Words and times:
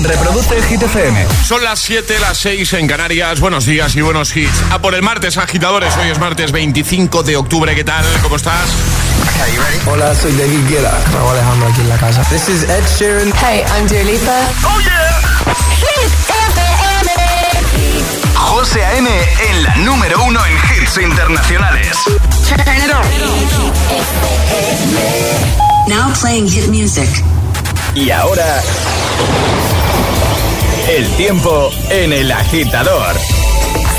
Reproduce 0.00 0.62
Hit 0.62 0.82
FM. 0.82 1.26
Son 1.44 1.62
las 1.62 1.80
7, 1.80 2.18
las 2.20 2.38
6 2.38 2.72
en 2.74 2.86
Canarias. 2.86 3.40
Buenos 3.40 3.66
días 3.66 3.96
y 3.96 4.00
buenos 4.00 4.34
hits. 4.36 4.62
A 4.70 4.78
por 4.78 4.94
el 4.94 5.02
martes, 5.02 5.36
agitadores. 5.36 5.96
Hoy 5.96 6.08
es 6.08 6.18
martes 6.18 6.52
25 6.52 7.22
de 7.24 7.36
octubre. 7.36 7.74
¿Qué 7.74 7.84
tal? 7.84 8.04
¿Cómo 8.22 8.36
estás? 8.36 8.68
Hola, 9.86 10.14
soy 10.14 10.32
David 10.32 10.68
Guetta. 10.68 10.96
Raúl 11.12 11.32
Alejandro 11.32 11.68
aquí 11.68 11.80
en 11.80 11.88
la 11.88 11.96
casa. 11.96 12.22
This 12.30 12.48
is 12.48 12.62
Ed 12.64 12.84
Sheeran. 12.98 13.32
Hey, 13.42 13.64
I'm 13.76 13.88
Dua 13.88 14.02
Lipa. 14.04 14.40
¡Oh, 14.64 14.80
yeah! 14.80 15.18
José 18.34 18.84
A.M. 18.84 19.08
en 19.50 19.62
la 19.62 19.76
número 19.76 20.22
uno 20.24 20.40
en 20.46 20.82
hits 20.82 20.98
internacionales. 20.98 21.96
Now 25.86 26.12
playing 26.20 26.48
hit 26.48 26.68
music. 26.68 27.08
Y 27.94 28.10
ahora... 28.10 28.62
El 30.88 31.06
tiempo 31.16 31.70
en 31.90 32.12
el 32.12 32.32
agitador. 32.32 33.14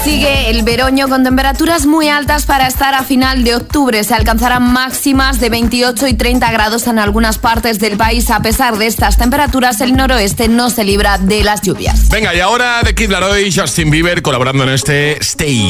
Sigue 0.03 0.49
el 0.49 0.63
veroño 0.63 1.07
con 1.07 1.23
temperaturas 1.23 1.85
muy 1.85 2.07
altas 2.07 2.45
para 2.45 2.67
estar 2.67 2.95
a 2.95 3.03
final 3.03 3.43
de 3.43 3.55
octubre. 3.55 4.03
Se 4.03 4.15
alcanzarán 4.15 4.71
máximas 4.73 5.39
de 5.39 5.49
28 5.49 6.07
y 6.07 6.13
30 6.13 6.51
grados 6.51 6.87
en 6.87 6.97
algunas 6.97 7.37
partes 7.37 7.79
del 7.79 7.97
país. 7.97 8.31
A 8.31 8.41
pesar 8.41 8.77
de 8.77 8.87
estas 8.87 9.17
temperaturas, 9.17 9.81
el 9.81 9.95
noroeste 9.95 10.47
no 10.47 10.69
se 10.69 10.83
libra 10.83 11.17
de 11.19 11.43
las 11.43 11.61
lluvias. 11.61 12.09
Venga, 12.09 12.33
y 12.33 12.39
ahora 12.39 12.81
de 12.81 12.95
Kid 12.95 13.11
Laroi 13.11 13.49
y 13.49 13.51
Justin 13.51 13.91
Bieber 13.91 14.21
colaborando 14.21 14.63
en 14.63 14.69
este 14.69 15.19
Stay. 15.21 15.69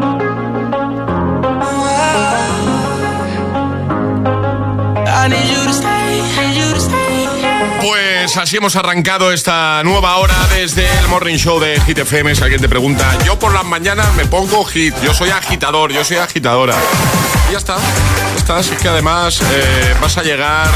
Pues 7.79 8.37
así 8.37 8.57
hemos 8.57 8.75
arrancado 8.75 9.31
esta 9.31 9.83
nueva 9.83 10.15
hora 10.17 10.35
desde 10.55 10.87
el 10.97 11.07
Morning 11.09 11.35
Show 11.35 11.59
de 11.59 11.79
Hit 11.81 11.99
FM. 11.99 12.33
Si 12.35 12.41
alguien 12.41 12.59
te 12.59 12.67
pregunta, 12.67 13.17
yo 13.23 13.37
por 13.37 13.53
las 13.53 13.63
mañanas 13.63 14.15
me 14.15 14.25
pongo 14.25 14.65
hit, 14.65 14.95
yo 15.03 15.13
soy 15.13 15.29
agitador, 15.29 15.91
yo 15.91 16.03
soy 16.03 16.17
agitadora. 16.17 16.75
Y 17.49 17.51
ya 17.51 17.59
está, 17.59 17.75
ya 17.77 18.35
está. 18.35 18.57
Así 18.57 18.75
que 18.75 18.87
además 18.87 19.41
eh, 19.41 19.95
vas 20.01 20.17
a 20.17 20.23
llegar 20.23 20.67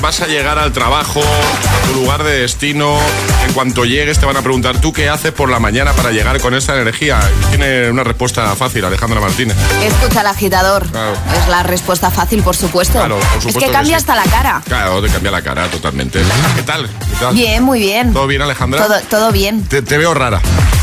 vas 0.00 0.20
a 0.20 0.26
llegar 0.26 0.58
al 0.58 0.72
trabajo, 0.72 1.20
a 1.20 1.86
tu 1.86 1.94
lugar 2.00 2.22
de 2.24 2.40
destino. 2.40 2.98
En 3.46 3.52
cuanto 3.52 3.84
llegues 3.84 4.18
te 4.18 4.26
van 4.26 4.36
a 4.36 4.42
preguntar, 4.42 4.80
¿tú 4.80 4.92
qué 4.92 5.08
haces 5.08 5.32
por 5.32 5.48
la 5.50 5.58
mañana 5.58 5.92
para 5.92 6.10
llegar 6.10 6.40
con 6.40 6.54
esta 6.54 6.74
energía? 6.80 7.20
Tiene 7.50 7.90
una 7.90 8.04
respuesta 8.04 8.54
fácil, 8.56 8.84
Alejandra 8.84 9.20
Martínez. 9.20 9.56
Escucha 9.82 10.20
al 10.20 10.26
agitador. 10.28 10.86
Claro. 10.90 11.12
Es 11.40 11.48
la 11.48 11.62
respuesta 11.62 12.10
fácil, 12.10 12.42
por 12.42 12.56
supuesto. 12.56 12.94
Claro, 12.98 13.16
por 13.16 13.24
supuesto 13.24 13.48
es 13.48 13.54
que 13.56 13.66
que 13.66 13.72
cambia 13.72 13.98
sí. 13.98 14.04
hasta 14.04 14.14
la 14.16 14.24
cara. 14.24 14.62
Claro, 14.64 15.02
te 15.02 15.08
cambia 15.08 15.30
la 15.30 15.42
cara 15.42 15.68
totalmente. 15.68 16.20
¿Qué 16.56 16.62
tal? 16.62 16.86
¿Qué 16.88 17.16
tal? 17.20 17.34
Bien, 17.34 17.62
muy 17.62 17.80
bien. 17.80 18.12
¿Todo 18.12 18.26
bien, 18.26 18.42
Alejandra? 18.42 18.86
Todo, 18.86 19.00
todo 19.08 19.32
bien. 19.32 19.64
Te, 19.64 19.82
te 19.82 19.98
veo 19.98 20.14
rara. 20.14 20.40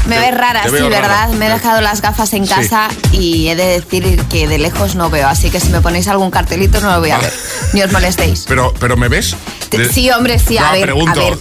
Me 0.07 0.17
ves 0.19 0.37
rara, 0.37 0.63
sí, 0.63 0.69
rara. 0.77 0.87
¿verdad? 0.87 1.29
Me 1.31 1.47
he 1.47 1.49
dejado 1.49 1.81
las 1.81 2.01
gafas 2.01 2.31
en 2.33 2.47
Sí. 2.47 2.53
casa 2.53 2.87
y 3.11 3.49
he 3.49 3.57
de 3.57 3.65
decir 3.65 4.23
que 4.29 4.47
de 4.47 4.57
lejos 4.57 4.95
no 4.95 5.09
veo. 5.09 5.27
Así 5.27 5.49
que 5.49 5.59
si 5.59 5.67
me 5.67 5.81
ponéis 5.81 6.07
algún 6.07 6.31
cartelito 6.31 6.79
no 6.79 6.91
lo 6.93 6.99
voy 7.01 7.11
a 7.11 7.17
ver. 7.19 7.33
Ni 7.73 7.81
os 7.81 7.91
molestéis. 7.91 8.45
Pero, 8.47 8.73
pero 8.79 8.95
¿me 8.95 9.06
ves? 9.09 9.35
Te- 9.69 9.77
De- 9.79 9.89
sí, 9.93 10.09
hombre, 10.11 10.39
sí, 10.39 10.57
a 10.57 10.65
No, 10.67 10.71
ver, 10.73 10.81
pregunto, 10.83 11.19
a 11.21 11.23
ver, 11.29 11.37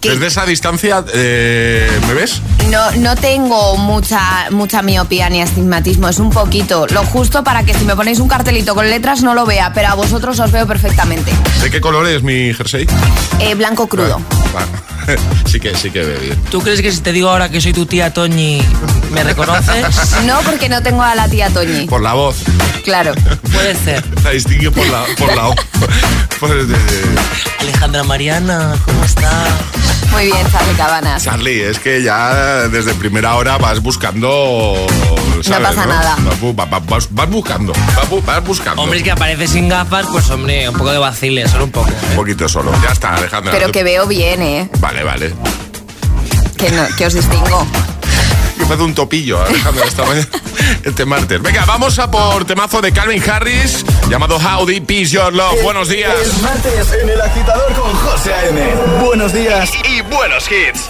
¿qué? 0.00 0.10
Desde 0.10 0.26
esa 0.26 0.44
distancia, 0.46 1.04
eh, 1.14 1.90
¿me 2.06 2.14
ves? 2.14 2.40
No, 2.70 2.90
no 2.92 3.16
tengo 3.16 3.76
mucha, 3.76 4.50
mucha 4.50 4.82
miopía 4.82 5.28
ni 5.30 5.40
astigmatismo, 5.42 6.08
es 6.08 6.18
un 6.18 6.30
poquito. 6.30 6.86
Lo 6.88 7.04
justo 7.04 7.42
para 7.44 7.64
que 7.64 7.74
si 7.74 7.84
me 7.84 7.96
ponéis 7.96 8.20
un 8.20 8.28
cartelito 8.28 8.74
con 8.74 8.88
letras 8.88 9.22
no 9.22 9.34
lo 9.34 9.46
vea, 9.46 9.72
pero 9.74 9.88
a 9.88 9.94
vosotros 9.94 10.38
os 10.40 10.52
veo 10.52 10.66
perfectamente. 10.66 11.32
¿De 11.62 11.70
qué 11.70 11.80
color 11.80 12.06
es 12.06 12.22
mi 12.22 12.52
jersey? 12.54 12.86
Eh, 13.40 13.54
blanco 13.54 13.86
crudo. 13.88 14.20
Sí 15.46 15.58
que, 15.58 15.74
sí 15.76 15.90
que 15.90 16.00
ve 16.02 16.16
bien. 16.18 16.36
¿Tú 16.50 16.60
crees 16.60 16.80
que 16.80 16.92
si 16.92 17.00
te 17.00 17.12
digo 17.12 17.28
ahora 17.28 17.48
que 17.48 17.60
soy 17.60 17.72
tu 17.72 17.86
tía 17.86 18.12
Toñi, 18.12 18.62
me 19.12 19.24
reconoces? 19.24 19.84
No 20.24 20.40
porque 20.42 20.68
no 20.68 20.82
tengo 20.82 21.02
a 21.02 21.14
la 21.14 21.28
tía 21.28 21.50
Toñi. 21.50 21.86
Por 21.86 22.02
la 22.02 22.12
voz. 22.14 22.36
Claro. 22.84 23.12
Puede 23.52 23.74
ser. 23.74 24.04
La 24.24 24.30
distingue 24.30 24.70
por 24.70 24.86
la, 24.86 25.04
por 25.18 25.34
la 25.34 25.54
Alejandra 27.60 28.02
Mariana, 28.04 28.74
¿cómo 28.84 29.04
estás? 29.04 29.48
Muy 30.12 30.24
bien, 30.26 30.46
Charlie 30.50 30.74
Cabanas. 30.74 31.22
Charlie, 31.24 31.62
es 31.62 31.78
que 31.78 32.02
ya 32.02 32.68
desde 32.68 32.94
primera 32.94 33.34
hora 33.36 33.58
vas 33.58 33.80
buscando. 33.80 34.74
¿sabes, 35.42 35.68
pasa 35.68 35.86
nada. 35.86 36.16
Vas, 36.18 36.40
bu- 36.40 36.58
va- 36.58 36.64
va- 36.64 36.80
vas- 36.80 37.08
vas 37.10 37.30
buscando. 37.30 37.72
Vas, 37.72 38.10
bu- 38.10 38.24
vas 38.24 38.44
buscando. 38.44 38.82
Hombre, 38.82 38.98
es 38.98 39.04
que 39.04 39.10
aparece 39.12 39.46
sin 39.46 39.68
gafas, 39.68 40.06
pues 40.10 40.28
hombre, 40.30 40.68
un 40.68 40.74
poco 40.76 40.90
de 40.90 40.98
vacile, 40.98 41.46
solo 41.48 41.64
un 41.64 41.70
poco. 41.70 41.90
Un 42.10 42.16
poquito 42.16 42.48
solo. 42.48 42.72
Ya 42.82 42.90
está, 42.92 43.14
Alejandra. 43.14 43.52
Pero 43.52 43.70
que 43.70 43.82
veo 43.84 44.06
bien, 44.06 44.42
¿eh? 44.42 44.68
Vale, 44.80 44.99
vale. 45.02 45.32
Que, 46.56 46.70
no, 46.70 46.86
que 46.96 47.06
os 47.06 47.14
distingo. 47.14 47.66
Que 48.58 48.66
me 48.66 48.74
hace 48.74 48.82
un 48.82 48.94
topillo, 48.94 49.42
Alejandra, 49.42 49.86
esta 49.86 50.04
mañana. 50.04 50.28
Este 50.84 51.04
martes. 51.04 51.40
Venga, 51.42 51.64
vamos 51.64 51.98
a 51.98 52.10
por 52.10 52.44
temazo 52.44 52.80
de 52.80 52.92
Calvin 52.92 53.22
Harris 53.28 53.84
llamado 54.08 54.36
How 54.36 54.66
Deep 54.66 54.90
Is 54.90 55.10
Your 55.10 55.32
Love. 55.32 55.62
Buenos 55.62 55.88
días. 55.88 56.12
Es 56.20 56.42
martes 56.42 56.92
en 57.02 57.08
el 57.08 57.20
agitador 57.20 57.72
con 57.74 57.92
José 57.94 58.32
A.M. 58.32 58.74
Buenos 59.02 59.32
días 59.32 59.70
y 59.88 60.02
buenos 60.02 60.44
hits. 60.50 60.89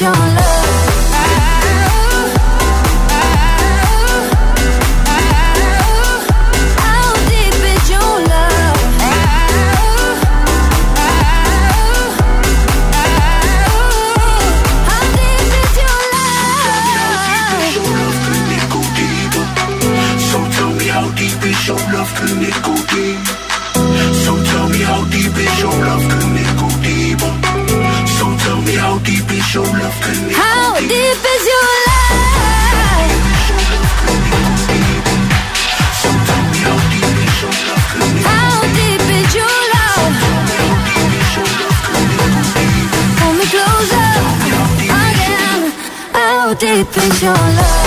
your 0.00 0.10
love 0.12 0.63
deep 46.74 46.96
is 46.96 47.22
your 47.22 47.32
love. 47.34 47.83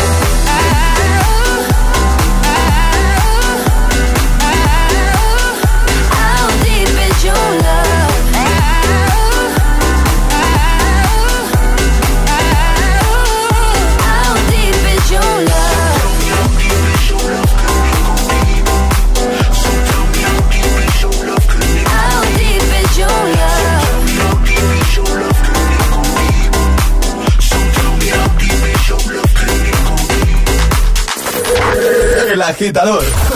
agitador. 32.58 33.27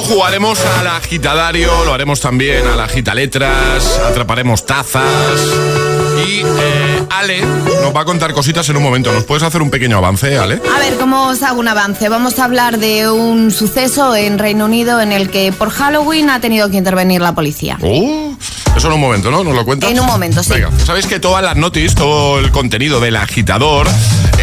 Jugaremos 0.00 0.58
al 0.78 0.86
agitadario, 0.86 1.84
lo 1.84 1.92
haremos 1.92 2.20
también 2.20 2.66
a 2.66 2.76
la 2.76 2.84
agitaletras, 2.84 3.98
atraparemos 3.98 4.64
tazas. 4.64 5.04
Y 6.26 6.40
eh, 6.40 7.02
Ale 7.10 7.40
nos 7.40 7.94
va 7.94 8.02
a 8.02 8.04
contar 8.04 8.32
cositas 8.32 8.68
en 8.68 8.76
un 8.76 8.82
momento. 8.82 9.12
¿Nos 9.12 9.24
puedes 9.24 9.42
hacer 9.42 9.60
un 9.60 9.70
pequeño 9.70 9.98
avance, 9.98 10.38
Ale? 10.38 10.60
A 10.74 10.78
ver, 10.78 10.96
¿cómo 10.96 11.28
os 11.28 11.42
hago 11.42 11.60
un 11.60 11.68
avance? 11.68 12.08
Vamos 12.08 12.38
a 12.38 12.44
hablar 12.44 12.78
de 12.78 13.10
un 13.10 13.50
suceso 13.50 14.14
en 14.14 14.38
Reino 14.38 14.66
Unido 14.66 15.00
en 15.00 15.12
el 15.12 15.30
que 15.30 15.52
por 15.52 15.70
Halloween 15.70 16.30
ha 16.30 16.40
tenido 16.40 16.70
que 16.70 16.76
intervenir 16.76 17.20
la 17.20 17.34
policía. 17.34 17.78
Uh, 17.80 18.34
eso 18.76 18.86
en 18.86 18.94
un 18.94 19.00
momento, 19.00 19.30
¿no? 19.30 19.42
¿Nos 19.44 19.54
lo 19.54 19.64
cuentas? 19.64 19.90
En 19.90 20.00
un 20.00 20.06
momento, 20.06 20.42
sí. 20.42 20.52
Venga, 20.52 20.70
sabéis 20.84 21.06
que 21.06 21.20
todas 21.20 21.42
las 21.42 21.56
noticias, 21.56 21.94
todo 21.94 22.38
el 22.38 22.50
contenido 22.50 23.00
del 23.00 23.16
agitador 23.16 23.88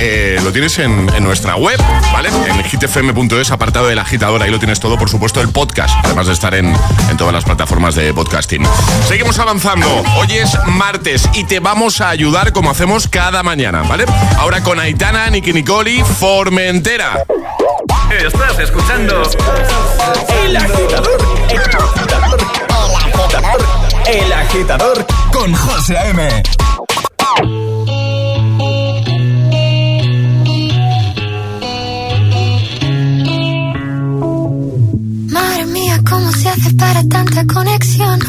eh, 0.02 0.40
lo 0.44 0.52
tienes 0.52 0.80
en, 0.80 1.10
en 1.14 1.24
nuestra 1.24 1.56
web, 1.56 1.80
¿vale? 2.14 2.30
En 2.48 2.64
hitfm.es, 2.64 3.52
apartado 3.52 3.88
del 3.88 4.00
agitador. 4.00 4.42
Ahí 4.42 4.50
lo 4.50 4.60
tienes 4.60 4.80
todo, 4.80 4.98
por 4.98 5.10
supuesto, 5.10 5.42
el 5.42 5.50
podcast, 5.50 5.94
además 6.04 6.28
de 6.28 6.34
estar 6.34 6.56
en, 6.56 6.74
en 7.10 7.18
todas 7.18 7.34
las 7.34 7.44
plataformas 7.44 7.96
de 7.96 8.14
podcasting. 8.14 8.66
Seguimos 9.08 9.40
avanzando. 9.40 9.88
Hoy 10.18 10.38
es 10.38 10.58
martes 10.68 11.28
y 11.34 11.44
te 11.44 11.60
vamos 11.60 12.02
a 12.02 12.10
ayudar 12.10 12.54
como 12.54 12.72
hacemos 12.72 13.08
cada 13.08 13.44
mañana, 13.44 13.84
¿vale? 13.84 14.06
Ahora 14.38 14.62
con 14.64 14.80
Aitana, 14.80 15.30
Nicky 15.30 15.54
Nicoli, 15.54 16.04
Formentera. 16.20 17.24
Estás 18.12 18.60
escuchando 18.60 19.22
El 20.44 20.58
Agitador. 20.58 21.22
El 21.50 21.60
Agitador. 21.60 22.38
El 22.72 22.96
Agitador. 22.96 23.62
El 24.08 24.34
Agitador 24.34 25.06
con 25.32 25.54
José 25.54 25.98
A.M. 25.98 26.44
para 36.78 37.04
tanta 37.04 37.46
conexión? 37.46 38.20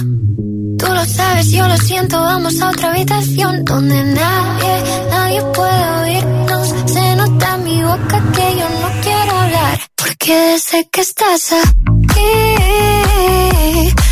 Tú 0.79 0.87
lo 0.87 1.05
sabes, 1.05 1.51
yo 1.51 1.67
lo 1.67 1.77
siento, 1.77 2.21
vamos 2.21 2.61
a 2.61 2.71
otra 2.71 2.91
habitación 2.91 3.65
donde 3.65 4.03
nadie, 4.05 4.83
nadie 5.11 5.43
puede 5.55 5.91
oírnos. 6.03 6.75
Se 6.87 7.17
nota 7.17 7.55
en 7.57 7.65
mi 7.65 7.83
boca 7.83 8.23
que 8.33 8.57
yo 8.59 8.69
no 8.81 8.89
quiero 9.03 9.33
hablar, 9.39 9.81
porque 9.97 10.35
desde 10.53 10.89
que 10.91 11.01
estás 11.01 11.53
aquí, 11.53 12.31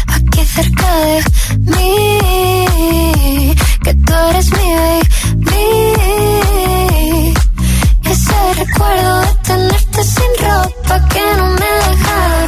aquí 0.09 0.45
cerca 0.45 0.97
de 1.07 1.23
mí, 1.77 3.55
que 3.85 3.95
tú 3.95 4.13
eres 4.31 4.51
mi 4.51 4.73
baby. 4.81 5.05
Ese 8.05 8.55
recuerdo 8.55 9.21
de 9.21 9.35
tenerte 9.45 10.05
sin 10.05 10.33
ropa 10.45 11.09
que 11.09 11.23
no 11.37 11.47
me 11.51 11.71
deja 11.89 12.48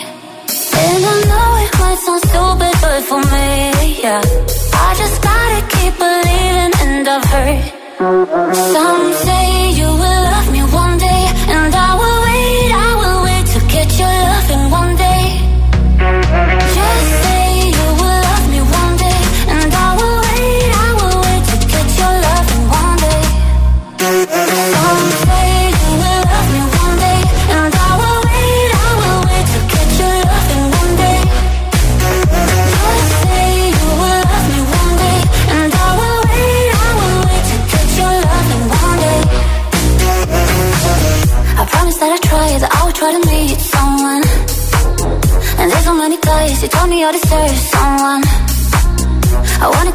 Might 1.91 1.99
sound 1.99 2.21
stupid, 2.21 2.73
but 2.81 3.01
for 3.09 3.21
me, 3.33 4.01
yeah. 4.01 4.21
I 4.87 4.95
just 5.01 5.21
gotta 5.21 5.61
keep 5.73 5.93
believing, 5.97 6.73
and 6.83 7.07
I've 7.07 7.25
heard 7.33 7.63
some 8.73 9.13
say 9.25 9.71
you 9.79 9.89
will 10.01 10.21
love 10.29 10.40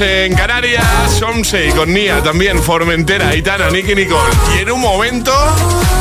en 0.00 0.34
Canarias, 0.34 1.20
11 1.20 1.68
y 1.68 1.72
con 1.72 1.92
Nia 1.92 2.22
también, 2.22 2.62
Formentera, 2.62 3.34
Itana, 3.36 3.70
Nicky 3.70 3.94
Nicole. 3.94 4.32
Y 4.56 4.60
en 4.60 4.70
un 4.70 4.80
momento, 4.80 5.32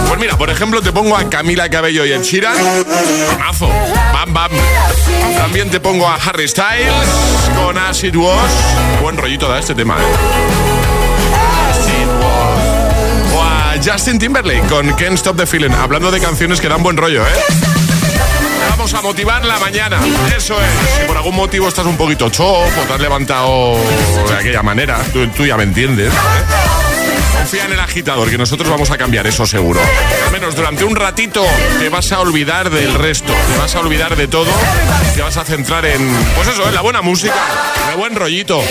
pues 0.08 0.20
mira, 0.20 0.38
por 0.38 0.50
ejemplo, 0.50 0.82
te 0.82 0.92
pongo 0.92 1.16
a 1.18 1.30
Camila 1.30 1.70
Cabello 1.70 2.06
y 2.06 2.12
el 2.12 2.22
Chiran, 2.22 2.56
mazo, 3.40 3.70
bam, 4.14 4.34
bam. 4.34 4.52
También 5.38 5.70
te 5.70 5.80
pongo 5.80 6.08
a 6.08 6.16
Harry 6.16 6.48
Styles 6.48 6.94
con 7.56 7.78
Acid 7.78 8.16
Wash. 8.16 8.52
Buen 9.02 9.18
rollito 9.18 9.48
da 9.48 9.60
este 9.60 9.76
tema. 9.76 9.98
Eh. 9.98 10.06
O 13.36 13.42
a 13.42 13.76
Justin 13.84 14.18
Timberlake 14.18 14.68
con 14.68 14.88
Can't 14.94 15.16
Stop 15.16 15.38
the 15.38 15.46
Feeling, 15.46 15.72
hablando 15.72 16.10
de 16.12 16.20
canciones 16.20 16.62
que 16.62 16.70
dan 16.70 16.84
buen 16.84 16.98
rollo, 16.98 17.24
¿eh? 17.24 17.79
Motivar 19.02 19.44
la 19.46 19.58
mañana. 19.60 19.98
Eso 20.36 20.56
es. 20.62 21.00
Si 21.00 21.08
por 21.08 21.18
algún 21.18 21.36
motivo 21.36 21.68
estás 21.68 21.86
un 21.86 21.98
poquito 21.98 22.30
chof 22.30 22.78
o 22.78 22.82
te 22.86 22.94
has 22.94 23.00
levantado 23.00 23.78
de 24.28 24.36
aquella 24.36 24.62
manera, 24.62 25.02
tú, 25.14 25.26
tú 25.28 25.46
ya 25.46 25.58
me 25.58 25.64
entiendes. 25.64 26.14
¿eh? 26.14 26.18
Confía 27.34 27.66
en 27.66 27.74
el 27.74 27.80
agitador, 27.80 28.30
que 28.30 28.38
nosotros 28.38 28.70
vamos 28.70 28.92
a 28.92 28.98
cambiar 28.98 29.26
eso 29.26 29.48
seguro. 29.48 29.80
Al 30.26 30.32
menos 30.32 30.56
durante 30.56 30.84
un 30.84 30.96
ratito 30.96 31.44
te 31.80 31.90
vas 31.90 32.12
a 32.12 32.20
olvidar 32.20 32.70
del 32.70 32.94
resto, 32.94 33.34
te 33.34 33.58
vas 33.58 33.74
a 33.74 33.80
olvidar 33.80 34.16
de 34.16 34.28
todo, 34.28 34.52
te 35.16 35.22
vas 35.22 35.38
a 35.38 35.46
centrar 35.46 35.86
en, 35.86 36.08
pues 36.36 36.50
eso, 36.50 36.68
en 36.68 36.76
la 36.76 36.82
buena 36.82 37.02
música, 37.02 37.34
en 37.86 37.90
el 37.92 37.98
buen 37.98 38.16
rollito. 38.16 38.62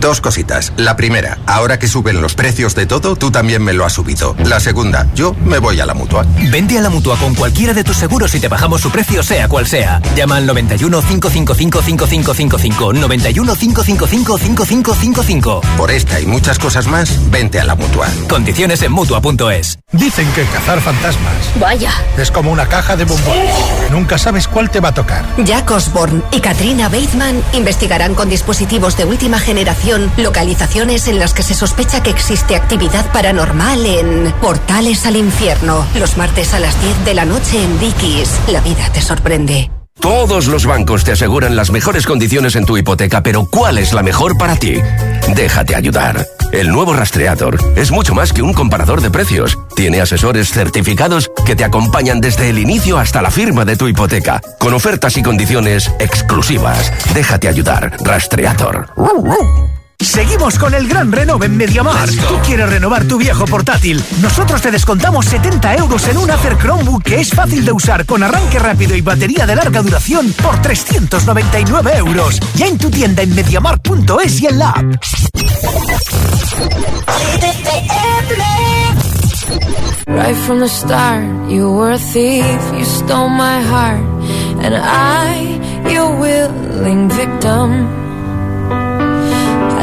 Dos 0.00 0.22
cositas. 0.22 0.72
La 0.78 0.96
primera, 0.96 1.38
ahora 1.46 1.78
que 1.78 1.86
suben 1.86 2.22
los 2.22 2.34
precios 2.34 2.74
de 2.74 2.86
todo, 2.86 3.16
tú 3.16 3.30
también 3.30 3.62
me 3.62 3.74
lo 3.74 3.84
has 3.84 3.92
subido. 3.92 4.34
La 4.44 4.58
segunda, 4.58 5.06
yo 5.14 5.34
me 5.44 5.58
voy 5.58 5.78
a 5.78 5.84
la 5.84 5.92
mutua. 5.92 6.24
Vente 6.50 6.78
a 6.78 6.80
la 6.80 6.88
mutua 6.88 7.18
con 7.18 7.34
cualquiera 7.34 7.74
de 7.74 7.84
tus 7.84 7.98
seguros 7.98 8.34
y 8.34 8.40
te 8.40 8.48
bajamos 8.48 8.80
su 8.80 8.90
precio, 8.90 9.22
sea 9.22 9.46
cual 9.46 9.66
sea. 9.66 10.00
Llama 10.16 10.36
al 10.36 10.46
91 10.46 11.02
555 11.02 11.82
5555. 11.82 12.92
91 12.94 13.54
555 13.54 14.38
5555. 14.38 15.60
Por 15.76 15.90
esta 15.90 16.18
y 16.18 16.24
muchas 16.24 16.58
cosas 16.58 16.86
más, 16.86 17.30
vente 17.30 17.60
a 17.60 17.64
la 17.64 17.74
mutua. 17.74 18.08
Condiciones 18.26 18.80
en 18.80 18.92
mutua.es. 18.92 19.80
Dicen 19.92 20.30
que 20.32 20.44
cazar 20.44 20.80
fantasmas 20.80 21.34
Vaya. 21.60 21.92
es 22.16 22.30
como 22.30 22.52
una 22.52 22.66
caja 22.66 22.96
de 22.96 23.04
bombones. 23.04 23.54
Nunca 23.90 24.16
sabes 24.16 24.48
cuál 24.48 24.70
te 24.70 24.80
va 24.80 24.88
a 24.90 24.94
tocar. 24.94 25.26
Jack 25.44 25.70
Osborne 25.72 26.22
y 26.30 26.40
Katrina 26.40 26.88
Bateman 26.88 27.42
investigarán 27.52 28.14
con 28.14 28.30
dispositivos 28.30 28.96
de 28.96 29.04
última 29.04 29.38
generación 29.38 29.89
localizaciones 29.98 31.08
en 31.08 31.18
las 31.18 31.34
que 31.34 31.42
se 31.42 31.54
sospecha 31.54 32.02
que 32.02 32.10
existe 32.10 32.56
actividad 32.56 33.10
paranormal 33.12 33.84
en 33.84 34.32
Portales 34.40 35.06
al 35.06 35.16
Infierno. 35.16 35.86
Los 35.94 36.16
martes 36.16 36.54
a 36.54 36.60
las 36.60 36.80
10 36.80 37.04
de 37.04 37.14
la 37.14 37.24
noche 37.24 37.62
en 37.62 37.78
Dickies. 37.80 38.40
La 38.48 38.60
vida 38.60 38.90
te 38.92 39.00
sorprende. 39.00 39.70
Todos 40.00 40.46
los 40.46 40.64
bancos 40.64 41.04
te 41.04 41.12
aseguran 41.12 41.56
las 41.56 41.70
mejores 41.70 42.06
condiciones 42.06 42.56
en 42.56 42.64
tu 42.64 42.78
hipoteca, 42.78 43.22
pero 43.22 43.44
¿cuál 43.44 43.76
es 43.76 43.92
la 43.92 44.02
mejor 44.02 44.38
para 44.38 44.56
ti? 44.56 44.76
Déjate 45.34 45.74
ayudar. 45.74 46.26
El 46.52 46.70
nuevo 46.70 46.94
Rastreator 46.94 47.58
es 47.76 47.90
mucho 47.90 48.14
más 48.14 48.32
que 48.32 48.42
un 48.42 48.54
comparador 48.54 49.02
de 49.02 49.10
precios. 49.10 49.58
Tiene 49.76 50.00
asesores 50.00 50.50
certificados 50.50 51.30
que 51.44 51.54
te 51.54 51.64
acompañan 51.64 52.20
desde 52.20 52.48
el 52.48 52.58
inicio 52.58 52.98
hasta 52.98 53.20
la 53.20 53.30
firma 53.30 53.64
de 53.64 53.76
tu 53.76 53.88
hipoteca, 53.88 54.40
con 54.58 54.72
ofertas 54.72 55.16
y 55.18 55.22
condiciones 55.22 55.92
exclusivas. 55.98 56.92
Déjate 57.14 57.48
ayudar. 57.48 57.96
Rastreator. 58.02 58.88
Seguimos 60.00 60.58
con 60.58 60.74
el 60.74 60.88
gran 60.88 61.12
renove 61.12 61.46
en 61.46 61.56
Mediamar. 61.56 62.08
Tú 62.08 62.34
quieres 62.44 62.70
renovar 62.70 63.04
tu 63.04 63.18
viejo 63.18 63.44
portátil. 63.44 64.02
Nosotros 64.22 64.62
te 64.62 64.70
descontamos 64.70 65.26
70 65.26 65.76
euros 65.76 66.08
en 66.08 66.16
un 66.16 66.30
Acer 66.30 66.56
Chromebook 66.56 67.02
que 67.02 67.20
es 67.20 67.30
fácil 67.30 67.64
de 67.64 67.72
usar 67.72 68.06
con 68.06 68.22
arranque 68.22 68.58
rápido 68.58 68.96
y 68.96 69.02
batería 69.02 69.46
de 69.46 69.56
larga 69.56 69.82
duración 69.82 70.32
por 70.42 70.60
399 70.62 71.92
euros. 71.98 72.40
Ya 72.54 72.66
en 72.66 72.78
tu 72.78 72.90
tienda 72.90 73.22
en 73.22 73.34
mediamar.es 73.34 74.40
y 74.40 74.46
en 74.46 74.58
la 74.58 74.70
app. 74.70 74.84
Right 80.06 80.36
from 80.46 80.60
the 80.60 80.68
start, 80.68 81.50
you 81.50 81.72
were 81.72 81.92
a 81.92 81.98
thief, 81.98 82.44
you 82.76 82.84
stole 82.84 83.28
my 83.28 83.60
heart, 83.62 84.00
and 84.60 84.74
I, 84.74 85.88
your 85.88 86.18
willing 86.18 87.08
victim. 87.08 88.09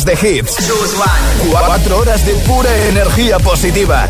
horas 0.00 0.04
de 0.04 0.38
hits. 0.38 0.56
Cuatro 1.50 1.98
horas 1.98 2.24
de 2.24 2.34
pura 2.46 2.70
energía 2.88 3.38
positiva. 3.38 4.08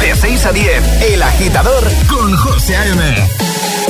De 0.00 0.14
6 0.14 0.46
a 0.46 0.52
10, 0.52 1.02
El 1.12 1.22
Agitador 1.22 1.84
con 2.08 2.36
José 2.36 2.76
A.M. 2.76 3.28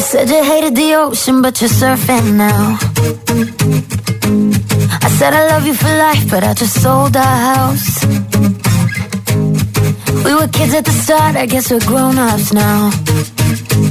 said 0.01 0.29
you 0.29 0.43
hated 0.43 0.75
the 0.75 0.95
ocean, 0.97 1.41
but 1.41 1.61
you're 1.61 1.69
surfing 1.69 2.37
now. 2.37 2.79
I 5.03 5.09
said 5.19 5.33
I 5.33 5.49
love 5.49 5.67
you 5.67 5.75
for 5.75 5.89
life, 5.89 6.29
but 6.31 6.45
I 6.45 6.55
just 6.55 6.81
sold 6.83 7.17
our 7.17 7.39
house. 7.55 8.05
We 10.25 10.35
were 10.35 10.49
kids 10.49 10.75
at 10.75 10.85
the 10.85 10.93
start, 10.93 11.37
I 11.37 11.47
guess 11.47 11.71
we're 11.71 11.87
grown-ups 11.87 12.53
now. 12.53 12.91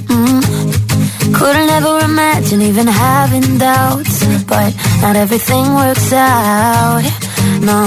Mm. 0.09 1.33
Couldn't 1.33 1.69
ever 1.69 1.99
imagine 2.05 2.61
even 2.61 2.87
having 2.87 3.57
doubts, 3.57 4.23
but 4.45 4.73
not 5.01 5.15
everything 5.15 5.73
works 5.73 6.13
out. 6.13 7.22
no 7.61 7.79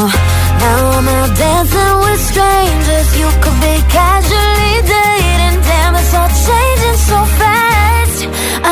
Now 0.62 0.90
I'm 0.98 1.08
out 1.08 1.32
dancing 1.36 1.96
with 2.04 2.20
strangers. 2.30 3.08
You 3.20 3.28
could 3.42 3.58
be 3.66 3.76
casually 3.96 4.74
dating. 4.92 5.56
Damn, 5.68 5.94
it's 6.00 6.14
all 6.14 6.30
changing 6.46 6.98
so 7.10 7.18
fast. 7.40 8.20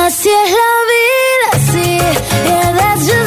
I 0.00 0.08
see 0.20 0.42
la 0.58 0.70
vida, 0.90 1.50
see 1.70 1.96
Yeah, 2.48 2.72
that's 2.78 3.06
just 3.06 3.23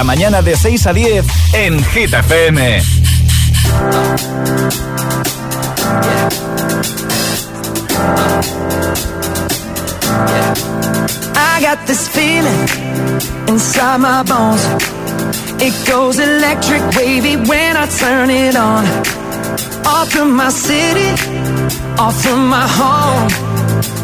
cada 0.00 0.04
mañana 0.04 0.40
de 0.40 0.56
6 0.56 0.86
a 0.86 0.92
10 0.94 1.26
en 1.52 1.84
Hit 1.84 2.14
FM. 2.14 2.82
I 11.36 11.60
got 11.60 11.86
this 11.86 12.08
feeling 12.08 12.66
inside 13.48 13.98
my 14.00 14.22
bones. 14.22 14.64
It 15.60 15.74
goes 15.86 16.18
electric 16.18 16.82
wavy 16.96 17.36
when 17.36 17.76
I 17.76 17.86
turn 17.86 18.30
it 18.30 18.56
on. 18.56 18.86
Off 19.84 20.08
from 20.12 20.34
my 20.34 20.50
city, 20.50 21.10
off 21.98 22.16
from 22.22 22.48
my 22.48 22.66
home. 22.66 23.28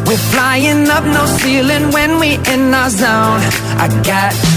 We're 0.05 0.25
flying 0.31 0.89
up 0.89 1.05
no 1.05 1.25
ceiling 1.25 1.91
when 1.91 2.19
we 2.19 2.35
in 2.53 2.71
our 2.73 2.89
zone. 2.89 3.41
I 3.79 3.87
got 4.05 4.56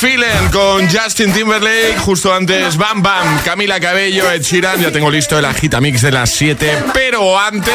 Feeling 0.00 0.48
con 0.50 0.88
Justin 0.88 1.30
Timberlake, 1.30 1.98
justo 1.98 2.32
antes 2.32 2.78
Bam 2.78 3.02
Bam, 3.02 3.42
Camila 3.44 3.78
Cabello, 3.78 4.30
Ed 4.30 4.40
Sheeran, 4.40 4.80
ya 4.80 4.90
tengo 4.90 5.10
listo 5.10 5.38
el 5.38 5.44
agitamix 5.44 6.00
de 6.00 6.10
las 6.10 6.30
7, 6.30 6.84
pero 6.94 7.38
antes... 7.38 7.74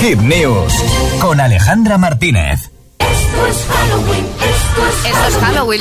Hit 0.00 0.18
News 0.18 0.72
con 1.20 1.40
Alejandra 1.40 1.96
Martínez. 1.96 2.70
Esto 2.98 3.46
es 3.46 3.66
Halloween. 3.68 4.26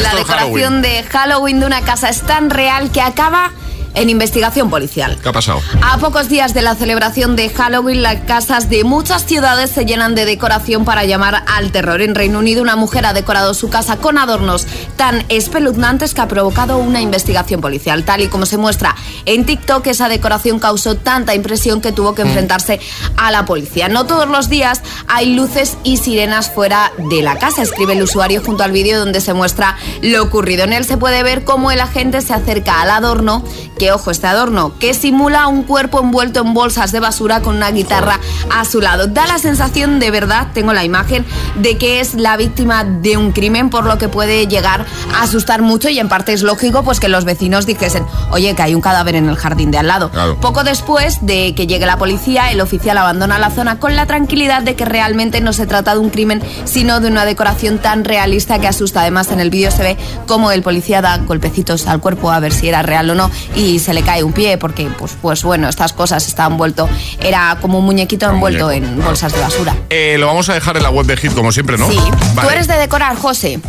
La 0.04 0.10
Esto 0.10 0.18
es 0.18 0.28
decoración 0.28 0.74
Halloween. 0.74 0.82
de 0.84 1.04
Halloween 1.04 1.60
de 1.60 1.66
una 1.66 1.82
casa 1.82 2.10
es 2.10 2.22
tan 2.22 2.52
real 2.52 2.92
que 2.92 3.02
acaba 3.02 3.52
en 3.96 4.10
investigación 4.10 4.70
policial. 4.70 5.18
¿Qué 5.22 5.30
ha 5.30 5.34
pasado? 5.34 5.62
A 5.82 5.98
pocos 5.98 6.30
días 6.30 6.54
de 6.54 6.62
la 6.62 6.76
celebración 6.76 7.36
de 7.36 7.50
Halloween, 7.50 8.04
las 8.04 8.22
casas 8.22 8.70
de 8.70 8.84
muchas 8.84 9.26
ciudades 9.26 9.72
se 9.72 9.86
llenan 9.86 10.16
de 10.16 10.26
decoración 10.26 10.86
para 10.86 11.06
llamar 11.06 11.44
al 11.48 11.72
terror. 11.72 12.02
En 12.02 12.16
Reino 12.16 12.40
Unido, 12.40 12.62
una 12.62 12.76
mujer 12.76 13.06
ha 13.06 13.14
decorado 13.14 13.54
su 13.54 13.70
casa 13.70 13.98
con 13.98 14.18
adornos 14.18 14.68
tan 14.96 15.26
espeluznantes 15.30 16.14
que 16.14 16.22
ha 16.22 16.28
provocado 16.28 16.78
una 16.78 17.02
investigación 17.02 17.62
policial. 17.62 18.04
Tal 18.04 18.22
y 18.22 18.28
como 18.28 18.46
se 18.46 18.58
muestra 18.58 18.96
en 19.26 19.46
TikTok, 19.46 19.86
esa 19.88 20.10
decoración 20.10 20.60
causó 20.60 20.96
tanta 20.96 21.36
impresión 21.36 21.82
que 21.82 21.92
tuvo 21.92 22.16
que 22.16 22.22
enfrentarse 22.22 22.80
a 23.16 23.32
la 23.32 23.46
policía. 23.46 23.90
No 23.90 24.06
todos 24.06 24.28
los 24.28 24.50
días 24.50 24.82
hay 25.08 25.34
luces 25.34 25.78
y 25.84 25.98
sirenas 25.98 26.52
fuera 26.52 26.92
de 26.98 27.22
la 27.22 27.38
casa, 27.38 27.62
escribe 27.62 27.94
el 27.94 28.04
usuario 28.04 28.42
junto 28.44 28.64
al 28.64 28.72
vídeo 28.72 29.00
donde 29.00 29.22
se 29.22 29.34
muestra 29.34 29.78
lo 30.02 30.24
ocurrido. 30.24 30.64
En 30.64 30.74
él 30.74 30.86
se 30.86 30.98
puede 30.98 31.24
ver 31.24 31.44
cómo 31.44 31.72
el 31.72 31.80
agente 31.80 32.22
se 32.22 32.34
acerca 32.34 32.82
al 32.82 32.92
adorno, 32.92 33.44
que 33.80 33.87
ojo, 33.92 34.12
este 34.12 34.28
adorno, 34.28 34.74
que 34.80 34.94
simula 34.94 35.48
un 35.48 35.64
cuerpo 35.64 36.00
envuelto 36.00 36.42
en 36.42 36.54
bolsas 36.54 36.92
de 36.92 37.00
basura 37.00 37.42
con 37.42 37.56
una 37.56 37.72
guitarra 37.72 38.20
a 38.50 38.66
su 38.66 38.82
lado. 38.82 39.08
Da 39.08 39.28
la 39.28 39.38
sensación, 39.40 40.00
de 40.00 40.12
verdad, 40.12 40.48
tengo 40.54 40.74
la 40.74 40.84
imagen, 40.84 41.26
de 41.56 41.78
que 41.78 42.00
es 42.00 42.14
la 42.14 42.38
víctima 42.38 42.84
de 42.84 43.18
un 43.18 43.32
crimen, 43.32 43.70
por 43.70 43.86
lo 43.86 43.98
que 43.98 44.10
puede 44.10 44.48
llegar 44.48 44.86
a 45.14 45.24
asustar 45.24 45.62
mucho 45.62 45.90
y 45.90 46.00
en 46.00 46.10
parte 46.10 46.34
es 46.34 46.42
lógico 46.42 46.84
pues 46.84 47.00
que 47.00 47.08
los 47.08 47.26
vecinos 47.26 47.66
dijesen, 47.66 48.06
oye, 48.32 48.54
que 48.56 48.62
hay 48.62 48.76
un 48.76 48.82
cadáver 48.82 49.16
en 49.16 49.30
el 49.30 49.36
jardín 49.36 49.72
de 49.72 49.78
al 49.78 49.88
lado. 49.88 50.10
Claro. 50.10 50.38
Poco 50.40 50.64
después 50.64 51.26
de 51.26 51.54
que 51.56 51.68
llegue 51.68 51.86
la 51.86 51.98
policía, 51.98 52.52
el 52.52 52.62
oficial 52.62 52.98
abandona 52.98 53.40
la 53.40 53.52
zona 53.52 53.80
con 53.80 53.96
la 53.96 54.06
tranquilidad 54.06 54.62
de 54.62 54.76
que 54.76 54.86
realmente 54.86 55.42
no 55.42 55.54
se 55.54 55.68
trata 55.68 55.94
de 55.94 56.00
un 56.00 56.10
crimen, 56.10 56.42
sino 56.66 57.00
de 57.00 57.08
una 57.10 57.26
decoración 57.26 57.80
tan 57.80 58.04
realista 58.04 58.60
que 58.60 58.68
asusta. 58.68 59.02
Además, 59.02 59.32
en 59.32 59.40
el 59.40 59.50
vídeo 59.50 59.72
se 59.72 59.84
ve 59.84 59.98
cómo 60.28 60.52
el 60.52 60.62
policía 60.62 61.02
da 61.02 61.18
golpecitos 61.18 61.88
al 61.88 62.00
cuerpo 62.00 62.32
a 62.32 62.40
ver 62.40 62.54
si 62.54 62.68
era 62.68 62.82
real 62.82 63.10
o 63.10 63.16
no 63.16 63.30
y 63.56 63.67
se 63.80 63.94
le 63.94 64.02
cae 64.02 64.24
un 64.24 64.34
pie 64.34 64.58
porque, 64.58 64.88
pues, 64.98 65.14
pues 65.22 65.44
bueno, 65.44 65.68
estas 65.70 65.94
cosas 65.94 66.26
estaban 66.28 66.54
envuelto, 66.54 66.90
era 67.20 67.58
como 67.62 67.80
un 67.80 67.86
muñequito 67.86 68.30
envuelto 68.30 68.66
muñeco. 68.68 68.86
en 68.88 69.04
bolsas 69.04 69.34
de 69.34 69.40
basura. 69.42 69.76
Eh, 69.90 70.16
lo 70.20 70.28
vamos 70.28 70.50
a 70.50 70.54
dejar 70.54 70.78
en 70.78 70.84
la 70.84 70.90
web 70.90 71.06
de 71.06 71.18
Hit 71.18 71.34
como 71.34 71.52
siempre, 71.52 71.78
¿no? 71.78 71.90
Sí. 71.90 72.00
Vale. 72.34 72.48
¿Tú 72.48 72.54
eres 72.54 72.68
de 72.68 72.76
decorar, 72.78 73.16
José? 73.18 73.60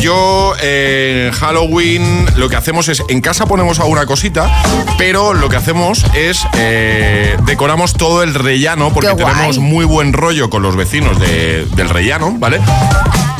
Yo 0.00 0.54
eh, 0.62 1.30
en 1.32 1.32
Halloween 1.38 2.26
lo 2.36 2.48
que 2.48 2.54
hacemos 2.56 2.88
es, 2.88 3.02
en 3.08 3.20
casa 3.20 3.46
ponemos 3.46 3.80
alguna 3.80 4.06
cosita, 4.06 4.48
pero 4.96 5.34
lo 5.34 5.48
que 5.48 5.56
hacemos 5.56 6.04
es 6.14 6.46
eh, 6.54 7.36
decoramos 7.44 7.94
todo 7.94 8.22
el 8.22 8.34
rellano 8.34 8.92
porque 8.92 9.08
tenemos 9.14 9.58
muy 9.58 9.84
buen 9.84 10.12
rollo 10.12 10.50
con 10.50 10.62
los 10.62 10.76
vecinos 10.76 11.18
de- 11.18 11.66
del 11.74 11.88
rellano, 11.88 12.32
¿vale? 12.38 12.60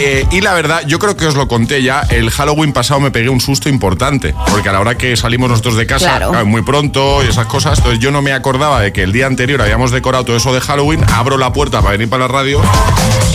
Eh, 0.01 0.25
y 0.31 0.41
la 0.43 0.55
verdad, 0.55 0.83
yo 0.87 0.99
creo 1.01 1.17
que 1.17 1.27
os 1.27 1.35
lo 1.35 1.49
conté 1.49 1.83
ya, 1.83 2.03
el 2.11 2.31
Halloween 2.31 2.73
pasado 2.73 3.01
me 3.01 3.11
pegué 3.11 3.29
un 3.29 3.41
susto 3.41 3.69
importante, 3.69 4.33
porque 4.51 4.69
a 4.69 4.73
la 4.73 4.81
hora 4.81 4.97
que 4.97 5.17
salimos 5.17 5.51
nosotros 5.51 5.75
de 5.77 5.87
casa, 5.87 5.98
Claro. 6.03 6.45
muy 6.47 6.63
pronto 6.63 7.23
y 7.25 7.29
esas 7.29 7.47
cosas, 7.47 7.79
entonces 7.79 8.01
yo 8.01 8.11
no 8.11 8.23
me 8.23 8.33
acordaba 8.33 8.81
de 8.81 8.93
que 8.93 9.03
el 9.03 9.13
día 9.13 9.27
anterior 9.27 9.61
habíamos 9.63 9.91
decorado 9.91 10.25
todo 10.25 10.37
eso 10.37 10.53
de 10.53 10.61
Halloween, 10.61 11.05
abro 11.15 11.39
la 11.39 11.53
puerta 11.53 11.81
para 11.81 11.93
venir 11.93 12.09
para 12.09 12.27
la 12.27 12.29
radio 12.33 12.61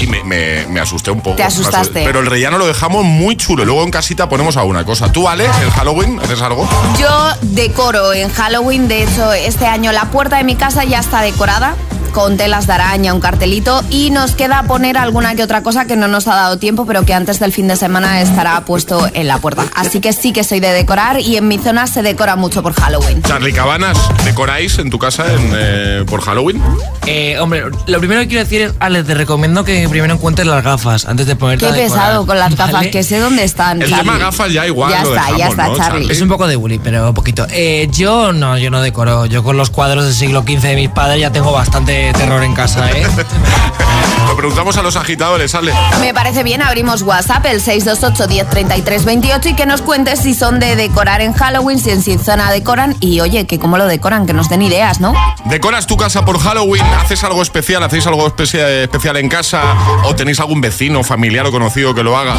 y 0.01 0.07
me, 0.07 0.23
me- 0.23 0.65
me 0.67 0.79
asusté 0.79 1.11
un 1.11 1.21
poco. 1.21 1.35
Te 1.35 1.43
asustaste. 1.43 2.03
Pero 2.03 2.19
el 2.19 2.25
rellano 2.25 2.57
lo 2.57 2.65
dejamos 2.67 3.03
muy 3.05 3.35
chulo, 3.37 3.65
luego 3.65 3.83
en 3.83 3.91
casita 3.91 4.29
ponemos 4.29 4.57
alguna 4.57 4.85
cosa. 4.85 5.11
¿Tú, 5.11 5.27
Ale, 5.27 5.45
el 5.45 5.71
Halloween, 5.71 6.19
haces 6.23 6.41
algo? 6.41 6.67
Yo 6.99 7.09
decoro 7.41 8.13
en 8.13 8.29
Halloween, 8.31 8.87
de 8.87 9.03
hecho 9.03 9.31
este 9.33 9.65
año 9.67 9.91
la 9.91 10.05
puerta 10.11 10.37
de 10.37 10.43
mi 10.43 10.55
casa 10.55 10.83
ya 10.83 10.99
está 10.99 11.21
decorada 11.21 11.75
con 12.13 12.37
telas 12.37 12.67
de 12.67 12.73
araña, 12.73 13.13
un 13.13 13.19
cartelito 13.19 13.83
y 13.89 14.11
nos 14.11 14.35
queda 14.35 14.63
poner 14.63 14.97
alguna 14.97 15.35
que 15.35 15.43
otra 15.43 15.63
cosa 15.63 15.85
que 15.85 15.95
no 15.95 16.07
nos 16.07 16.27
ha 16.27 16.35
dado 16.35 16.57
tiempo, 16.57 16.85
pero 16.85 17.05
que 17.05 17.13
antes 17.13 17.39
del 17.39 17.51
fin 17.51 17.67
de 17.67 17.75
semana 17.75 18.21
estará 18.21 18.63
puesto 18.65 19.09
en 19.13 19.27
la 19.27 19.39
puerta. 19.39 19.65
Así 19.75 19.99
que 19.99 20.13
sí 20.13 20.31
que 20.31 20.43
soy 20.43 20.59
de 20.59 20.71
decorar 20.71 21.19
y 21.19 21.37
en 21.37 21.47
mi 21.47 21.57
zona 21.57 21.87
se 21.87 22.03
decora 22.03 22.35
mucho 22.35 22.61
por 22.61 22.73
Halloween. 22.73 23.23
Charlie 23.23 23.51
Cabanas, 23.51 23.97
¿decoráis 24.23 24.77
en 24.77 24.91
tu 24.91 24.99
casa 24.99 25.25
en, 25.33 25.51
eh, 25.55 26.05
por 26.07 26.21
Halloween? 26.21 26.61
Eh, 27.07 27.37
hombre, 27.39 27.63
lo 27.87 27.99
primero 27.99 28.21
que 28.21 28.27
quiero 28.27 28.43
decir 28.43 28.61
es, 28.61 28.73
Ale, 28.79 29.03
te 29.03 29.15
recomiendo 29.15 29.63
que 29.63 29.89
primero 29.89 30.13
encuentres 30.13 30.47
las 30.47 30.63
gafas 30.63 31.05
antes 31.05 31.25
de 31.25 31.35
ponerte 31.35 31.65
Qué 31.65 31.71
a 31.71 31.75
pesado 31.75 32.27
con 32.27 32.37
las 32.37 32.55
gafas, 32.55 32.73
¿Vale? 32.73 32.91
que 32.91 33.03
sé 33.03 33.19
dónde 33.19 33.43
están. 33.43 33.81
El 33.81 33.89
Charlie. 33.89 34.05
tema 34.05 34.19
gafas 34.19 34.53
ya 34.53 34.67
igual 34.67 34.91
Ya 34.91 35.03
lo 35.03 35.15
está, 35.15 35.35
ya 35.35 35.47
está, 35.47 35.67
¿no, 35.67 35.75
Charlie. 35.75 36.11
Es 36.11 36.21
un 36.21 36.29
poco 36.29 36.45
de 36.47 36.55
bully, 36.55 36.77
pero 36.77 37.11
poquito. 37.13 37.47
Eh, 37.49 37.89
yo 37.91 38.33
no, 38.33 38.57
yo 38.57 38.69
no 38.69 38.81
decoro. 38.81 39.25
Yo 39.25 39.43
con 39.43 39.57
los 39.57 39.71
cuadros 39.71 40.05
del 40.05 40.13
siglo 40.13 40.43
XV 40.43 40.61
de 40.61 40.75
mis 40.75 40.89
padres 40.89 41.19
ya 41.19 41.31
tengo 41.31 41.51
bastante 41.51 42.02
terror 42.11 42.43
en 42.43 42.53
casa, 42.53 42.89
¿eh? 42.91 43.05
Lo 44.27 44.35
preguntamos 44.37 44.77
a 44.77 44.81
los 44.81 44.95
agitadores, 44.95 45.53
Ale. 45.53 45.73
Me 45.99 46.13
parece 46.13 46.43
bien, 46.43 46.61
abrimos 46.63 47.01
WhatsApp 47.03 47.45
el 47.45 47.61
628 47.61 48.27
1033 48.27 49.05
28 49.05 49.49
y 49.49 49.53
que 49.55 49.65
nos 49.65 49.81
cuentes 49.81 50.21
si 50.21 50.33
son 50.33 50.59
de 50.59 50.75
decorar 50.75 51.21
en 51.21 51.33
Halloween, 51.33 51.77
si 51.77 51.91
en 51.91 52.01
su 52.01 52.17
zona 52.17 52.49
decoran 52.51 52.95
y 52.99 53.19
oye, 53.19 53.45
que 53.45 53.59
cómo 53.59 53.77
lo 53.77 53.85
decoran, 53.85 54.25
que 54.25 54.33
nos 54.33 54.49
den 54.49 54.61
ideas, 54.63 54.99
¿no? 54.99 55.13
¿Decoras 55.45 55.85
tu 55.87 55.97
casa 55.97 56.25
por 56.25 56.39
Halloween? 56.39 56.83
¿Haces 57.01 57.23
algo 57.23 57.41
especial? 57.43 57.83
¿Hacéis 57.83 58.07
algo 58.07 58.25
especia- 58.25 58.67
especial 58.83 59.17
en 59.17 59.29
casa? 59.29 59.61
¿O 60.05 60.15
tenéis 60.15 60.39
algún 60.39 60.61
vecino, 60.61 61.03
familiar 61.03 61.45
o 61.45 61.51
conocido 61.51 61.93
que 61.93 62.03
lo 62.03 62.17
haga? 62.17 62.35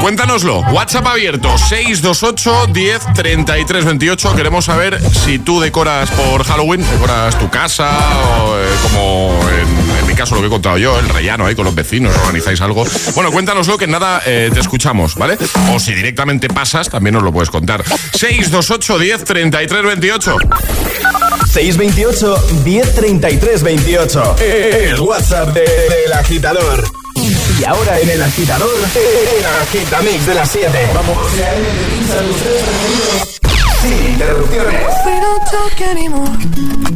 Cuéntanoslo. 0.00 0.60
WhatsApp 0.72 1.06
abierto 1.06 1.48
628 1.58 2.66
10 2.68 3.00
33 3.14 3.84
28. 3.84 4.36
Queremos 4.36 4.64
saber 4.64 5.00
si 5.24 5.38
tú 5.38 5.60
decoras 5.60 6.10
por 6.12 6.44
Halloween, 6.44 6.88
decoras 6.88 7.38
tu 7.38 7.50
casa 7.50 7.90
o 8.44 8.56
eh, 8.58 8.68
como 8.82 8.95
en, 8.96 9.98
en 10.00 10.06
mi 10.06 10.14
caso 10.14 10.34
lo 10.34 10.40
que 10.40 10.46
he 10.46 10.50
contado 10.50 10.78
yo, 10.78 10.98
el 10.98 11.08
rellano 11.08 11.46
ahí 11.46 11.54
con 11.54 11.64
los 11.64 11.74
vecinos, 11.74 12.14
organizáis 12.16 12.60
algo. 12.60 12.84
Bueno, 13.14 13.30
cuéntanoslo 13.30 13.76
que 13.78 13.86
nada 13.86 14.22
eh, 14.26 14.50
te 14.52 14.60
escuchamos, 14.60 15.14
¿vale? 15.14 15.36
O 15.74 15.78
si 15.78 15.94
directamente 15.94 16.48
pasas, 16.48 16.88
también 16.88 17.14
nos 17.14 17.22
lo 17.22 17.32
puedes 17.32 17.50
contar. 17.50 17.82
628 18.14 18.98
10 18.98 19.24
33 19.24 19.82
28. 19.84 20.36
628 21.52 22.46
1033 22.64 23.62
28. 23.62 24.36
El 24.40 25.00
WhatsApp 25.00 25.48
de- 25.54 25.60
del 25.62 26.12
agitador. 26.12 26.84
Y 27.58 27.64
ahora 27.64 27.98
en 27.98 28.10
el 28.10 28.22
agitador, 28.22 28.68
el 28.94 29.46
agitamix 29.62 30.26
de 30.26 30.34
las 30.34 30.50
7. 30.50 30.90
Vamos. 30.94 31.16
Sin 33.80 34.12
interrupciones. 34.12 34.82
We 35.06 35.12
don't 35.20 35.44
talk 35.50 35.80
anymore. 35.90 36.95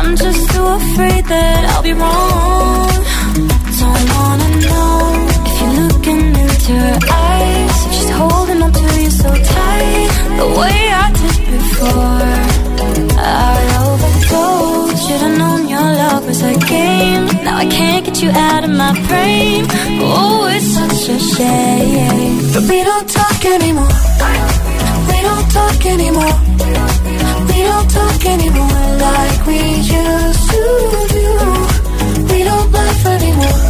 I'm 0.00 0.16
just 0.16 0.50
too 0.52 0.66
afraid 0.80 1.24
that 1.26 1.60
I'll 1.70 1.82
be 1.82 1.92
wrong. 1.92 2.88
Don't 3.80 4.06
wanna 4.16 4.48
know 4.64 4.96
if 5.46 5.54
you're 5.60 5.76
looking 5.88 6.22
into 6.42 6.72
her 6.72 6.98
eyes. 7.28 7.74
She's 7.94 8.10
holding 8.20 8.62
on 8.62 8.72
to 8.72 8.86
you 9.02 9.10
so 9.10 9.28
tight, 9.28 10.10
the 10.40 10.48
way 10.60 10.78
I 11.04 11.06
did 11.20 11.38
before. 11.52 12.32
I 13.20 13.60
overdosed. 13.84 15.02
Should've 15.04 15.36
known 15.36 15.68
your 15.68 15.88
love 16.02 16.26
was 16.26 16.42
a 16.52 16.54
game. 16.74 17.26
Now 17.44 17.56
I 17.58 17.66
can't 17.66 18.02
get 18.06 18.22
you 18.22 18.30
out 18.30 18.64
of 18.64 18.70
my 18.70 18.92
brain. 19.06 19.66
Oh, 20.00 20.48
it's 20.54 20.68
such 20.80 21.08
a 21.16 21.18
shame. 21.34 22.36
But 22.54 22.64
we 22.70 22.78
don't 22.88 23.08
talk 23.18 23.44
anymore. 23.44 23.94
We 25.10 25.18
don't 25.28 25.48
talk 25.58 25.80
anymore. 25.84 26.69
Talk 27.92 28.24
anymore 28.26 28.86
like 29.06 29.46
we 29.46 29.58
used 29.58 30.50
to 30.50 30.62
do. 31.16 31.28
We 32.32 32.44
don't 32.44 32.70
laugh 32.72 33.06
anymore. 33.06 33.60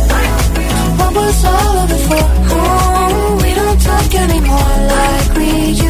What 0.99 1.15
was 1.15 1.45
all 1.45 1.79
of 1.83 1.91
it 1.91 2.03
for? 2.09 2.25
Oh, 2.53 3.39
we 3.43 3.51
don't 3.55 3.81
talk 3.81 4.15
anymore 4.15 4.77
like 4.95 5.37
we 5.37 5.51
used 5.71 5.90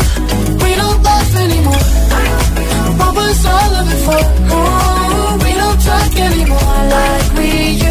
before. 4.01 4.15
Ooh, 4.15 5.37
we 5.43 5.51
don't 5.53 5.79
talk 5.81 6.19
anymore 6.19 6.79
like 6.89 7.33
we 7.37 7.71
used 7.71 7.90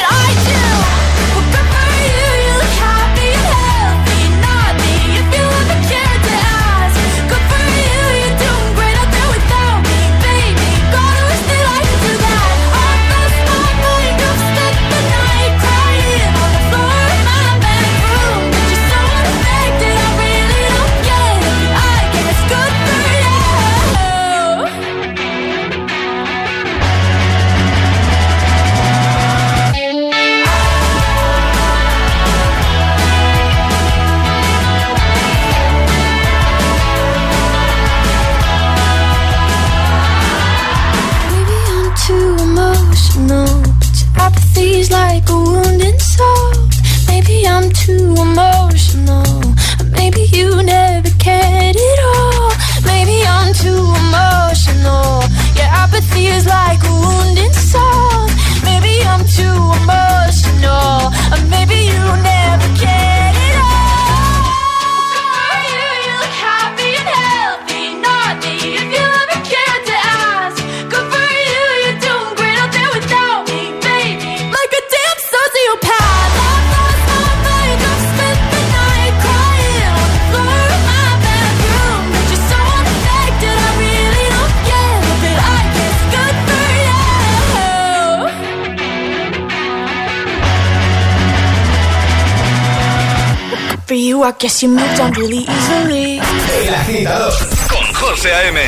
guess 94.41 94.63
you 94.63 94.69
moved 94.69 94.99
on 94.99 95.11
really 95.13 95.45
easily. 95.47 96.19
El 96.65 96.73
agitador 96.73 97.31
con 97.69 97.93
José 97.93 98.33
A.M. 98.33 98.59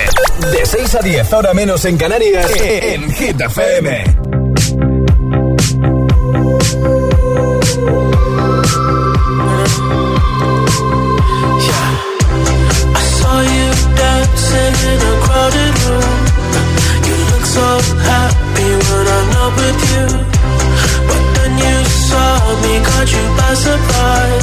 De 0.51 0.65
6 0.67 0.95
a 0.95 0.99
10, 0.99 1.33
ahora 1.33 1.53
menos 1.55 1.83
en 1.85 1.97
Canarias, 1.97 2.51
en 2.61 3.11
Hit 3.11 3.41
FM. 3.41 4.03
I 12.95 13.03
saw 13.17 13.41
you 13.41 13.67
dancing 13.97 14.75
in 14.91 14.99
a 15.01 15.13
crowded 15.25 15.73
room. 15.85 16.19
You 17.07 17.15
look 17.31 17.45
so 17.45 17.67
happy 18.11 18.69
when 18.87 19.05
I'm 19.15 19.27
not 19.33 19.51
with 19.57 19.79
you. 19.91 20.05
But 21.09 21.23
then 21.33 21.53
you 21.57 21.75
saw 22.09 22.61
me, 22.61 22.73
caught 22.85 23.09
you 23.11 23.25
by 23.37 23.53
surprise. 23.55 24.42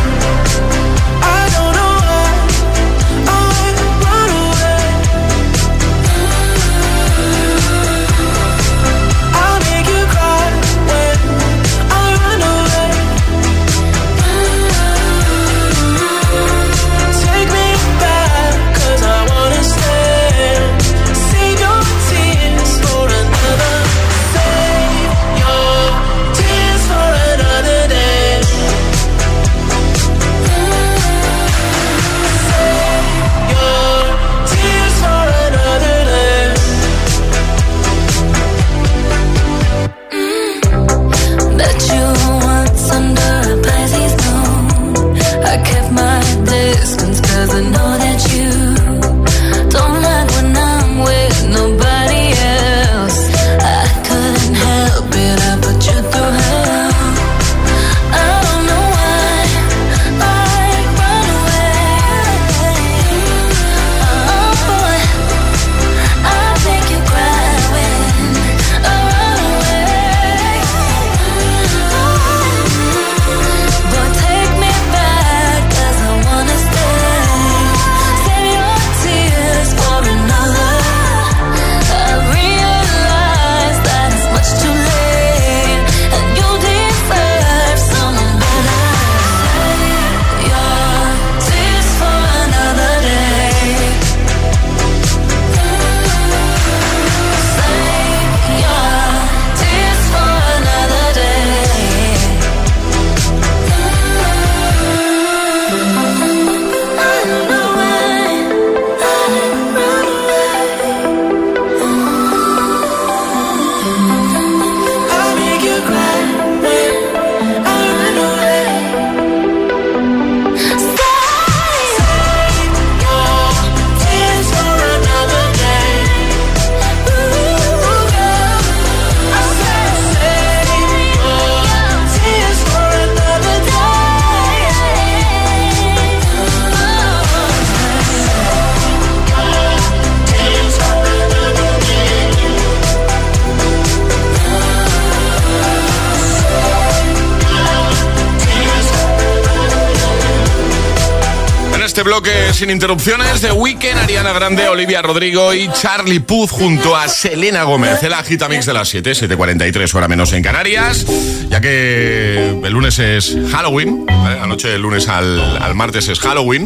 Este 152.01 152.09
bloque 152.09 152.53
sin 152.53 152.71
interrupciones 152.71 153.41
de 153.41 153.51
Weekend, 153.51 153.99
Ariana 153.99 154.33
Grande, 154.33 154.67
Olivia 154.67 155.03
Rodrigo 155.03 155.53
y 155.53 155.69
Charlie 155.71 156.19
Puth 156.19 156.49
junto 156.49 156.95
a 156.95 157.07
Selena 157.07 157.61
Gómez. 157.61 158.01
El 158.01 158.13
agita 158.13 158.49
mix 158.49 158.65
de 158.65 158.73
las 158.73 158.89
7, 158.89 159.11
7.43 159.11 159.93
hora 159.93 160.07
menos 160.07 160.33
en 160.33 160.41
Canarias, 160.41 161.05
ya 161.47 161.61
que 161.61 162.59
el 162.63 162.73
lunes 162.73 162.97
es 162.97 163.37
Halloween, 163.51 164.05
anoche 164.09 164.69
del 164.69 164.81
lunes 164.81 165.07
al, 165.07 165.75
martes 165.75 166.07
es 166.07 166.19
Halloween. 166.19 166.65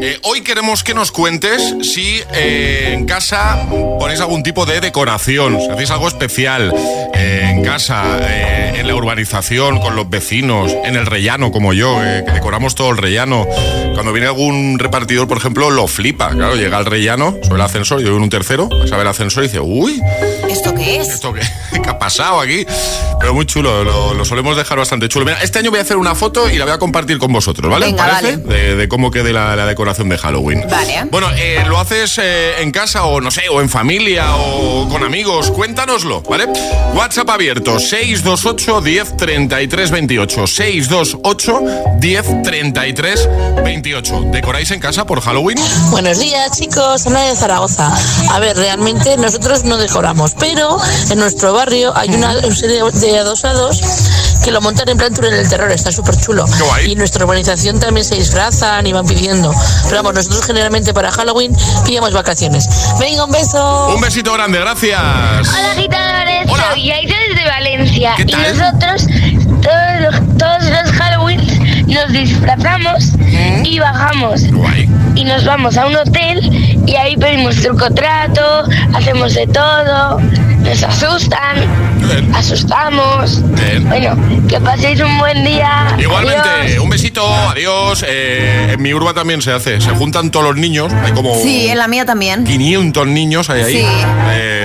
Eh, 0.00 0.20
hoy 0.22 0.42
queremos 0.42 0.84
que 0.84 0.94
nos 0.94 1.10
cuentes 1.10 1.74
si 1.82 2.22
eh, 2.32 2.90
en 2.92 3.04
casa 3.04 3.66
ponéis 3.98 4.20
algún 4.20 4.44
tipo 4.44 4.64
de 4.64 4.80
decoración, 4.80 5.58
si 5.60 5.68
hacéis 5.70 5.90
algo 5.90 6.06
especial 6.06 6.72
eh, 7.14 7.48
en 7.50 7.64
casa, 7.64 8.20
en 8.78 8.86
la 8.86 8.94
urbanización, 8.94 9.80
con 9.80 9.96
los 9.96 10.08
vecinos, 10.08 10.72
en 10.84 10.94
el 10.94 11.06
rellano 11.06 11.50
como 11.50 11.72
yo, 11.72 11.98
que 12.24 12.32
decoramos 12.32 12.76
todo 12.76 12.90
el 12.90 12.96
rellano. 12.96 13.44
Cuando 13.94 14.12
viene 14.12 14.28
algún 14.28 14.67
repartidor, 14.76 15.28
por 15.28 15.38
ejemplo, 15.38 15.70
lo 15.70 15.86
flipa. 15.86 16.30
Claro, 16.30 16.56
llega 16.56 16.78
al 16.78 16.86
rellano, 16.86 17.36
sube 17.42 17.54
el 17.56 17.60
ascensor, 17.62 18.00
yo 18.00 18.16
en 18.16 18.22
un 18.22 18.30
tercero, 18.30 18.68
sabe 18.88 19.02
el 19.02 19.08
ascensor 19.08 19.44
y 19.44 19.46
dice, 19.46 19.60
uy. 19.60 20.00
¿Esto 20.78 20.84
qué 20.84 20.96
es? 21.00 21.08
¿Esto 21.08 21.32
qué, 21.32 21.80
qué 21.82 21.90
ha 21.90 21.98
pasado 21.98 22.40
aquí? 22.40 22.66
Pero 23.20 23.34
muy 23.34 23.46
chulo, 23.46 23.84
lo, 23.84 24.24
solemos 24.24 24.56
dejar 24.56 24.78
bastante 24.78 25.08
chulo. 25.08 25.24
Mira, 25.24 25.42
este 25.42 25.58
año 25.58 25.70
voy 25.70 25.80
a 25.80 25.82
hacer 25.82 25.96
una 25.96 26.14
foto 26.14 26.48
y 26.48 26.56
la 26.56 26.64
voy 26.64 26.74
a 26.74 26.78
compartir 26.78 27.18
con 27.18 27.32
vosotros, 27.32 27.70
¿vale? 27.70 27.86
Venga, 27.86 28.06
¿Parece? 28.06 28.36
De, 28.36 28.88
cómo 28.88 29.10
quede 29.10 29.32
la, 29.32 29.66
decoración 29.66 30.08
de 30.08 30.18
Halloween. 30.18 30.64
Vale. 30.70 31.04
Bueno, 31.10 31.28
eh, 31.36 31.64
lo 31.66 31.78
haces 31.78 32.18
eh, 32.18 32.62
en 32.62 32.70
casa 32.70 33.04
o 33.04 33.20
no 33.20 33.30
sé, 33.30 33.48
o 33.50 33.60
en 33.60 33.68
familia 33.68 34.36
o 34.36 34.88
con 34.88 35.04
amigos. 35.04 35.50
Cuéntanoslo, 35.50 36.22
¿vale? 36.22 36.46
WhatsApp 36.94 37.28
abierto 37.30 37.78
628 37.78 38.80
10 38.80 39.16
33 39.16 39.90
28. 39.90 40.46
628 40.46 41.60
10 41.98 42.42
33 42.42 43.28
28. 43.64 44.20
¿Decoráis 44.32 44.70
en 44.70 44.80
casa 44.80 45.04
por 45.06 45.20
Halloween? 45.20 45.58
Buenos 45.90 46.18
días, 46.18 46.58
chicos. 46.58 47.06
Ana 47.06 47.22
de 47.22 47.36
Zaragoza. 47.36 47.92
A 48.30 48.38
ver, 48.38 48.56
realmente 48.56 49.16
nosotros 49.16 49.64
no 49.64 49.76
decoramos, 49.76 50.34
pero 50.38 50.67
en 51.10 51.18
nuestro 51.18 51.52
barrio 51.52 51.96
hay 51.96 52.10
una 52.10 52.34
serie 52.52 52.82
de 52.92 53.18
adosados 53.18 53.80
que 54.44 54.52
lo 54.52 54.60
montan 54.60 54.88
en 54.88 54.96
plan 54.96 55.12
en 55.14 55.34
el 55.34 55.48
terror. 55.48 55.70
Está 55.70 55.92
súper 55.92 56.16
chulo. 56.16 56.44
Y 56.86 56.94
nuestra 56.94 57.24
urbanización 57.24 57.78
también 57.78 58.04
se 58.04 58.14
disfrazan 58.14 58.86
y 58.86 58.92
van 58.92 59.06
pidiendo. 59.06 59.52
Pero 59.84 59.96
vamos, 59.96 60.14
nosotros 60.14 60.46
generalmente 60.46 60.94
para 60.94 61.10
Halloween 61.10 61.54
pillamos 61.84 62.12
vacaciones. 62.12 62.68
Venga, 62.98 63.24
un 63.24 63.32
beso. 63.32 63.94
Un 63.94 64.00
besito 64.00 64.32
grande, 64.32 64.58
gracias. 64.58 65.00
Hola, 65.48 65.74
gitadores. 65.76 66.50
Soy 66.72 66.90
Aida 66.90 67.14
desde 67.28 67.44
Valencia. 67.46 68.14
Y 68.18 68.32
nosotros, 68.32 69.06
todos 69.62 70.00
los, 70.00 70.38
todos 70.38 70.64
los 70.64 70.92
Halloween, 70.92 71.37
nos 71.88 72.12
disfrazamos 72.12 73.12
y 73.64 73.78
bajamos. 73.78 74.42
Y 75.14 75.24
nos 75.24 75.44
vamos 75.44 75.76
a 75.76 75.86
un 75.86 75.96
hotel 75.96 76.78
y 76.86 76.94
ahí 76.94 77.16
pedimos 77.16 77.56
truco 77.56 77.92
trato, 77.92 78.64
hacemos 78.94 79.34
de 79.34 79.46
todo, 79.46 80.20
nos 80.20 80.82
asustan, 80.82 81.56
asustamos. 82.34 83.42
Bueno, 83.88 84.16
que 84.48 84.60
paséis 84.60 85.00
un 85.00 85.18
buen 85.18 85.44
día. 85.44 85.96
Igualmente, 85.98 86.78
un 86.78 86.88
besito, 86.88 87.26
adiós. 87.26 88.04
Eh, 88.06 88.72
en 88.74 88.82
mi 88.82 88.94
urba 88.94 89.12
también 89.12 89.42
se 89.42 89.52
hace, 89.52 89.80
se 89.80 89.90
juntan 89.90 90.30
todos 90.30 90.46
los 90.46 90.56
niños, 90.56 90.92
hay 91.04 91.12
como... 91.12 91.34
Sí, 91.36 91.68
en 91.68 91.78
la 91.78 91.88
mía 91.88 92.04
también. 92.04 92.44
500 92.44 93.06
niños 93.06 93.50
hay 93.50 93.62
ahí. 93.62 93.74
Sí. 93.74 93.86
Eh, 94.30 94.57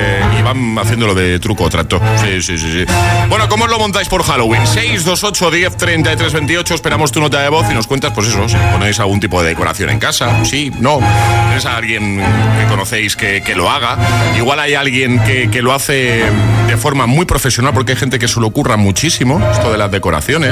van 0.43 0.77
haciéndolo 0.77 1.15
de 1.15 1.39
truco 1.39 1.69
trato. 1.69 1.99
Sí, 2.17 2.41
sí, 2.41 2.57
sí, 2.57 2.71
sí. 2.71 2.85
Bueno, 3.29 3.47
¿cómo 3.49 3.65
os 3.65 3.69
lo 3.69 3.79
montáis 3.79 4.07
por 4.07 4.23
Halloween? 4.23 4.65
628 4.65 5.51
10 5.51 5.77
33 5.77 6.33
28, 6.33 6.75
esperamos 6.75 7.11
tu 7.11 7.19
nota 7.19 7.41
de 7.41 7.49
voz 7.49 7.65
y 7.69 7.73
nos 7.73 7.87
cuentas, 7.87 8.11
pues 8.13 8.27
eso, 8.27 8.47
si 8.47 8.57
ponéis 8.71 8.99
algún 8.99 9.19
tipo 9.19 9.41
de 9.41 9.49
decoración 9.49 9.89
en 9.89 9.99
casa, 9.99 10.43
sí, 10.45 10.71
no. 10.79 10.99
¿Tienes 11.47 11.65
a 11.65 11.77
alguien 11.77 12.17
que 12.17 12.67
conocéis 12.67 13.15
que, 13.15 13.53
lo 13.55 13.69
haga? 13.69 13.97
Igual 14.35 14.59
hay 14.59 14.73
alguien 14.73 15.19
que, 15.23 15.61
lo 15.61 15.73
hace 15.73 16.23
de 16.67 16.77
forma 16.77 17.05
muy 17.05 17.25
profesional, 17.25 17.73
porque 17.73 17.93
hay 17.93 17.97
gente 17.97 18.19
que 18.19 18.27
se 18.27 18.39
lo 18.39 18.47
ocurra 18.47 18.75
muchísimo, 18.75 19.41
esto 19.51 19.71
de 19.71 19.77
las 19.77 19.91
decoraciones. 19.91 20.51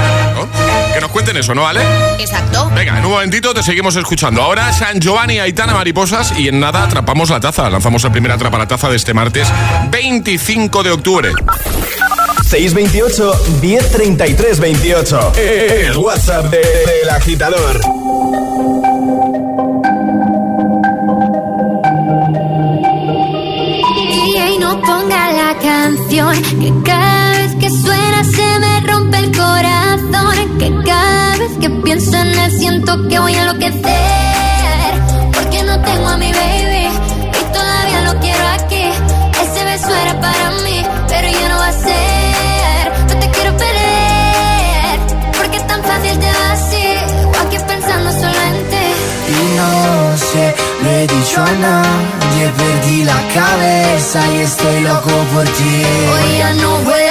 Que 0.93 1.01
nos 1.01 1.11
cuenten 1.11 1.37
eso, 1.37 1.55
¿no, 1.55 1.63
vale? 1.63 1.81
Exacto. 2.19 2.69
Venga, 2.75 2.97
en 2.97 3.05
un 3.05 3.11
momentito 3.11 3.53
te 3.53 3.63
seguimos 3.63 3.95
escuchando. 3.95 4.41
Ahora 4.41 4.71
San 4.73 4.99
Giovanni, 4.99 5.39
Aitana, 5.39 5.73
Mariposas 5.73 6.37
y 6.37 6.47
en 6.47 6.59
nada 6.59 6.83
atrapamos 6.83 7.29
la 7.29 7.39
taza. 7.39 7.69
Lanzamos 7.69 8.03
el 8.03 8.11
primer 8.11 8.31
atrapa 8.31 8.57
la 8.57 8.67
taza 8.67 8.89
de 8.89 8.97
este 8.97 9.13
martes 9.13 9.47
25 9.91 10.83
de 10.83 10.91
octubre. 10.91 11.31
628 12.51 13.61
1033 13.61 14.59
28. 14.59 15.33
El 15.37 15.97
WhatsApp 15.97 16.51
del 16.51 16.61
de, 16.61 17.11
agitador. 17.11 17.79
Y 24.35 24.57
no 24.59 24.81
ponga 24.81 25.31
la 25.31 25.57
canción 25.59 26.41
que 26.59 26.73
cada 26.85 27.31
vez 27.37 27.55
que 27.55 27.69
suena 27.69 28.23
se 28.25 28.59
me 28.59 28.81
rompe 28.81 29.17
el 29.17 29.31
corazón. 29.31 30.50
Que 30.61 30.69
cada 30.85 31.37
vez 31.39 31.57
que 31.59 31.69
pienso 31.71 32.15
en 32.17 32.37
él 32.37 32.51
siento 32.51 33.07
que 33.07 33.17
voy 33.17 33.33
a 33.33 33.41
enloquecer. 33.41 34.93
Porque 35.33 35.63
no 35.63 35.81
tengo 35.81 36.07
a 36.07 36.17
mi 36.17 36.31
baby 36.31 36.85
y 37.39 37.43
todavía 37.51 38.01
lo 38.01 38.19
quiero 38.19 38.47
aquí. 38.59 38.83
Ese 39.41 39.63
beso 39.65 39.95
era 39.95 40.21
para 40.21 40.51
mí, 40.63 40.85
pero 41.07 41.27
ya 41.31 41.49
no 41.49 41.57
va 41.57 41.67
a 41.67 41.71
ser. 41.71 41.91
no 50.83 50.89
he 50.89 51.07
dicho 51.07 51.41
a 51.41 51.51
nadie, 51.53 52.51
perdí 52.57 53.03
la 53.03 53.19
cabeza 53.33 54.19
y 54.33 54.37
estoy 54.41 54.81
loco 54.81 55.09
por 55.33 55.43
ti. 55.43 55.83
Hoy 56.11 56.37
ya 56.37 56.53
no 56.53 56.77
vuelan 56.83 57.10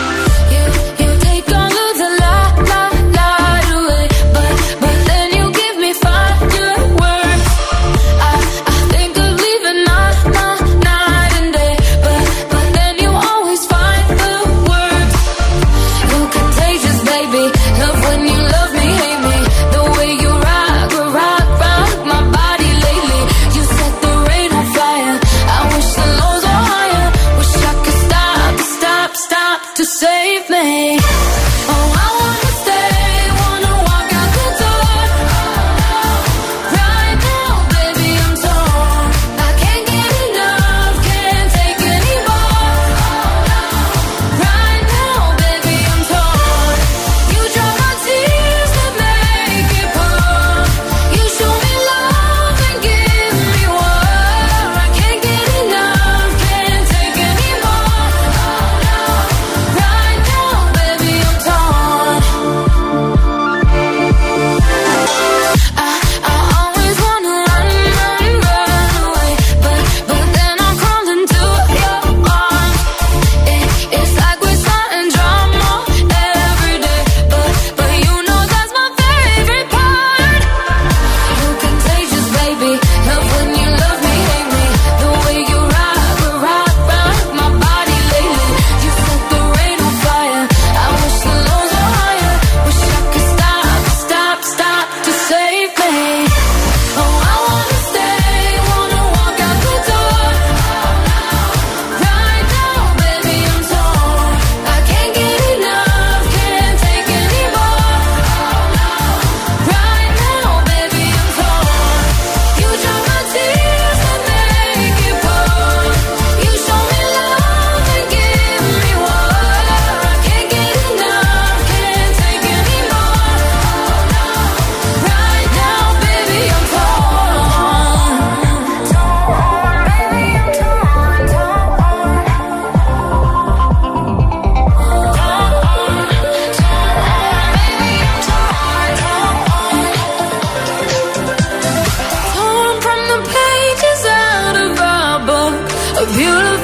Todos 146.21 146.60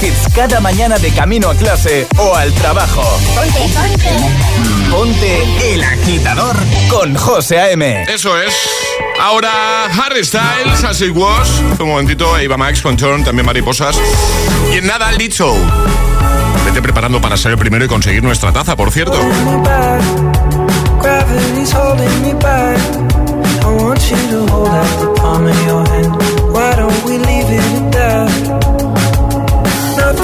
hits 0.00 0.28
cada 0.34 0.60
mañana 0.60 0.98
de 0.98 1.10
camino 1.10 1.50
a 1.50 1.54
clase 1.54 2.06
o 2.18 2.34
al 2.34 2.52
trabajo. 2.54 3.02
Ponte, 3.34 3.60
ponte. 3.74 4.90
Ponte 4.90 5.74
el 5.74 5.82
agitador 5.82 6.56
con 6.88 7.14
José 7.14 7.58
A.M. 7.58 8.04
Eso 8.08 8.40
es. 8.40 8.54
Ahora 9.20 9.86
Harry 9.86 10.24
Styles, 10.24 10.84
as 10.84 11.00
it 11.00 11.14
was. 11.14 11.48
Un 11.78 11.88
momentito, 11.88 12.36
Eva 12.38 12.56
Max 12.56 12.80
con 12.80 12.96
Turn, 12.96 13.24
también 13.24 13.46
mariposas. 13.46 13.98
Y 14.72 14.78
en 14.78 14.86
nada, 14.86 15.10
el 15.10 15.18
dicho. 15.18 15.54
Vete 16.64 16.80
preparando 16.82 17.20
para 17.20 17.36
ser 17.36 17.52
el 17.52 17.58
primero 17.58 17.84
y 17.84 17.88
conseguir 17.88 18.22
nuestra 18.22 18.52
taza, 18.52 18.76
por 18.76 18.90
cierto. 18.90 19.18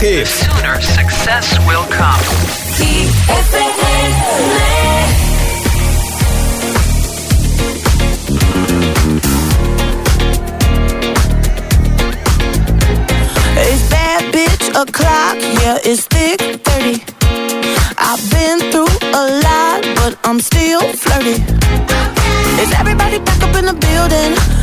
y 0.00 0.06
buenos 0.06 0.78
hits. 0.78 0.94
success 0.94 1.58
will 1.66 1.86
come. 1.90 2.20
It's 13.64 13.90
bad 13.90 14.32
bitch 14.32 14.68
o'clock, 14.70 15.36
yeah, 15.62 15.78
it's 15.84 16.06
thick 16.06 16.40
30. 16.40 17.02
I've 17.98 18.30
been 18.30 18.58
through 18.70 18.86
a 19.12 19.24
lot, 19.42 19.82
but 19.96 20.18
I'm 20.24 20.40
still 20.40 20.80
flirty. 20.92 21.42
Is 22.62 22.72
everybody 22.78 23.18
back 23.18 23.42
up 23.42 23.56
in 23.56 23.66
the 23.66 23.74
building? 23.74 24.62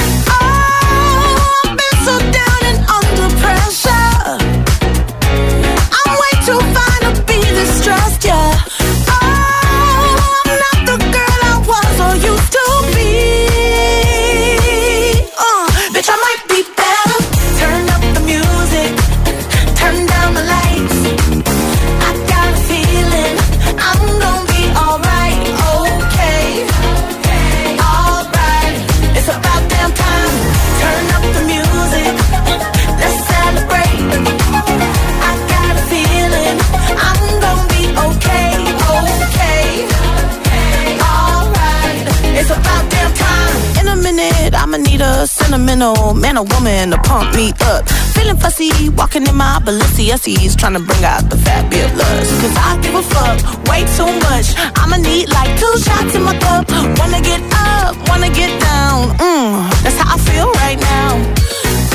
Sentimental 45.51 46.13
man 46.13 46.37
or 46.37 46.45
woman 46.55 46.91
to 46.91 46.97
pump 46.99 47.35
me 47.35 47.51
up. 47.61 47.87
Feeling 48.15 48.37
fussy, 48.37 48.71
walking 48.95 49.27
in 49.27 49.35
my 49.35 49.59
Balenciennes, 49.65 50.57
trying 50.57 50.73
to 50.73 50.79
bring 50.79 51.03
out 51.03 51.29
the 51.29 51.35
fabulous. 51.37 52.29
Cause 52.41 52.55
I 52.55 52.79
give 52.81 52.95
a 52.95 53.03
fuck 53.03 53.37
way 53.67 53.83
too 53.97 54.11
much. 54.27 54.47
I'ma 54.79 54.97
need 54.97 55.27
like 55.29 55.51
two 55.59 55.75
shots 55.83 56.15
in 56.15 56.23
my 56.23 56.37
cup. 56.39 56.69
Wanna 56.99 57.19
get 57.21 57.41
up, 57.51 57.97
wanna 58.07 58.29
get 58.29 58.51
down. 58.61 59.09
Mm, 59.19 59.69
that's 59.83 59.97
how 59.97 60.15
I 60.15 60.19
feel 60.19 60.49
right 60.63 60.79
now. 60.79 61.09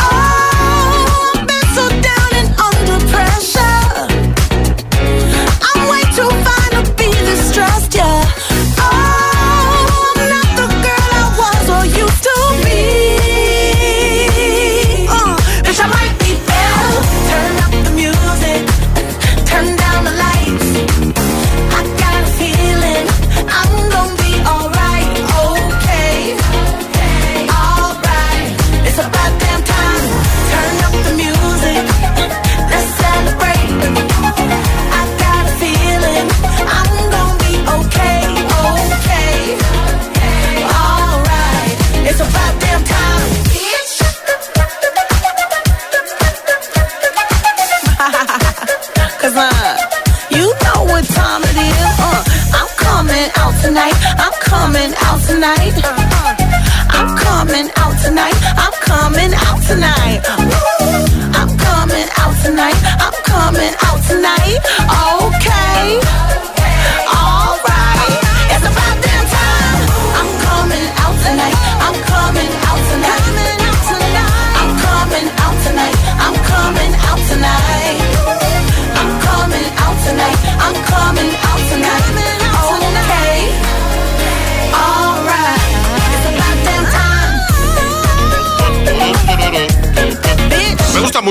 Oh, 0.04 1.32
been 1.48 1.66
so 1.76 1.84
down 2.08 2.30
and 2.40 2.48
under 2.68 2.98
pressure. 3.12 3.88
I'm 5.68 5.80
way 5.92 6.04
too 6.18 6.30
fine 6.44 6.72
to 6.76 6.82
be 7.00 7.08
distressed, 7.24 7.94
yeah. 7.94 8.15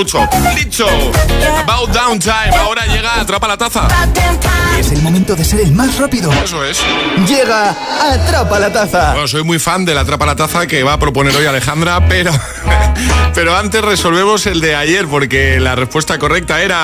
Mucho. 0.06 0.28
Dicho. 0.54 0.86
About 1.58 1.90
Downtime. 1.92 2.54
Ahora 2.56 2.75
llega 2.75 2.75
Atrapa 3.20 3.48
la 3.48 3.56
Taza. 3.56 3.88
Es 4.78 4.92
el 4.92 5.00
momento 5.02 5.34
de 5.34 5.44
ser 5.44 5.60
el 5.60 5.72
más 5.72 5.98
rápido. 5.98 6.30
Eso 6.32 6.62
es. 6.64 6.78
Llega 7.26 7.74
Atrapa 8.12 8.58
la 8.58 8.72
Taza. 8.72 9.12
Bueno, 9.12 9.26
soy 9.26 9.42
muy 9.42 9.58
fan 9.58 9.84
del 9.84 9.96
Atrapa 9.96 10.26
la 10.26 10.36
Taza 10.36 10.66
que 10.66 10.82
va 10.82 10.92
a 10.94 10.98
proponer 10.98 11.34
hoy 11.34 11.46
Alejandra, 11.46 12.06
pero, 12.08 12.30
pero 13.34 13.56
antes 13.56 13.82
resolvemos 13.82 14.46
el 14.46 14.60
de 14.60 14.76
ayer 14.76 15.06
porque 15.06 15.58
la 15.60 15.74
respuesta 15.74 16.18
correcta 16.18 16.62
era... 16.62 16.82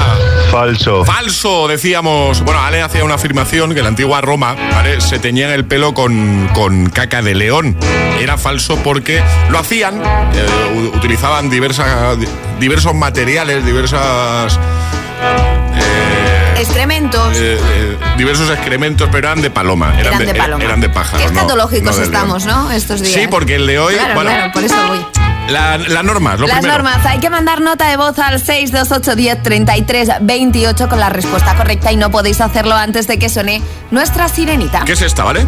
Falso. 0.51 1.05
Falso, 1.05 1.69
decíamos. 1.69 2.43
Bueno, 2.43 2.61
Ale 2.61 2.83
hacía 2.83 3.05
una 3.05 3.15
afirmación 3.15 3.75
que 3.75 3.83
la 3.83 3.89
antigua 3.89 4.21
Roma 4.21 4.57
¿vale? 4.73 5.01
se 5.01 5.19
teñía 5.19 5.55
el 5.55 5.67
pelo 5.67 5.93
con, 5.93 6.49
con 6.55 6.89
caca 6.89 7.21
de 7.21 7.35
león. 7.35 7.77
Era 8.21 8.39
falso 8.39 8.77
porque 8.77 9.23
lo 9.51 9.59
hacían, 9.59 10.03
eh, 10.03 10.91
utilizaban 10.95 11.51
diversas, 11.51 12.17
diversos 12.59 12.95
materiales, 12.95 13.65
diversas... 13.65 14.59
Excrementos. 16.63 17.37
eh, 17.37 17.59
eh, 17.61 17.97
diversos 18.17 18.49
excrementos, 18.51 19.09
pero 19.11 19.29
eran 19.29 19.43
de 19.43 19.51
paloma. 19.51 19.99
Eran, 19.99 20.15
Eran 20.15 20.27
de 20.27 20.35
paloma. 20.35 20.65
Eran 20.65 20.81
de 20.81 20.89
pájaro. 20.89 21.19
Qué 21.19 21.25
escatológicos 21.25 21.97
no 21.97 22.03
estamos, 22.03 22.47
¿no? 22.47 22.71
Estos 22.71 23.01
días. 23.03 23.15
Sí, 23.15 23.27
porque 23.29 23.57
el 23.57 23.67
de 23.67 23.79
hoy. 23.79 23.95
Claro, 23.95 24.15
bueno, 24.15 24.31
claro, 24.31 24.53
por 24.53 24.65
eso 24.65 24.77
voy. 24.89 25.07
la- 25.49 25.77
las 25.79 26.05
normas, 26.05 26.39
lo 26.41 26.47
Las 26.47 26.59
primero. 26.61 26.83
normas, 26.83 27.05
hay 27.05 27.19
que 27.19 27.29
mandar 27.31 27.61
nota 27.61 27.89
de 27.89 27.97
voz 27.97 28.19
al 28.19 28.41
628 28.41 29.17
10 29.17 29.43
33 29.43 30.09
28 30.21 30.89
con 30.89 31.01
la 31.01 31.09
respuesta 31.11 31.55
correcta 31.57 31.91
y 31.93 31.97
no 31.97 32.11
podéis 32.11 32.41
hacerlo 32.41 32.75
antes 32.77 33.07
de 33.07 33.19
que 33.19 33.29
suene 33.29 33.61
nuestra 33.91 34.29
sirenita. 34.29 34.85
¿Qué 34.85 34.93
es 34.93 35.03
esta, 35.03 35.25
vale? 35.25 35.45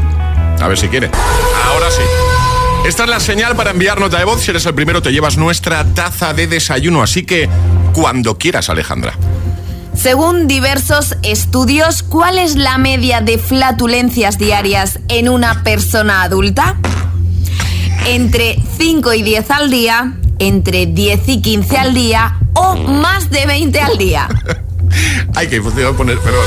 A 0.60 0.68
ver 0.68 0.78
si 0.78 0.88
quiere. 0.88 1.10
Ahora 1.66 1.90
sí. 1.90 2.02
Esta 2.88 3.04
es 3.04 3.08
la 3.08 3.20
señal 3.20 3.56
para 3.56 3.70
enviar 3.70 3.98
nota 3.98 4.18
de 4.18 4.24
voz. 4.24 4.42
Si 4.42 4.50
eres 4.50 4.66
el 4.66 4.74
primero, 4.74 5.00
te 5.00 5.10
llevas 5.10 5.36
nuestra 5.38 5.84
taza 5.94 6.34
de 6.34 6.46
desayuno. 6.48 7.02
Así 7.02 7.24
que 7.24 7.48
cuando 7.94 8.36
quieras, 8.36 8.68
Alejandra. 8.68 9.14
Según 9.96 10.46
diversos 10.46 11.16
estudios, 11.22 12.02
¿cuál 12.02 12.38
es 12.38 12.56
la 12.56 12.78
media 12.78 13.20
de 13.20 13.38
flatulencias 13.38 14.38
diarias 14.38 14.98
en 15.08 15.28
una 15.28 15.62
persona 15.62 16.22
adulta? 16.22 16.76
Entre 18.06 18.62
5 18.76 19.12
y 19.14 19.22
10 19.22 19.50
al 19.50 19.70
día, 19.70 20.14
entre 20.38 20.86
10 20.86 21.28
y 21.28 21.40
15 21.40 21.78
al 21.78 21.94
día 21.94 22.38
o 22.54 22.76
más 22.76 23.30
de 23.30 23.46
20 23.46 23.80
al 23.80 23.98
día. 23.98 24.28
Ay, 25.34 25.48
que 25.48 25.60
poner, 25.60 26.18
perdón. 26.18 26.44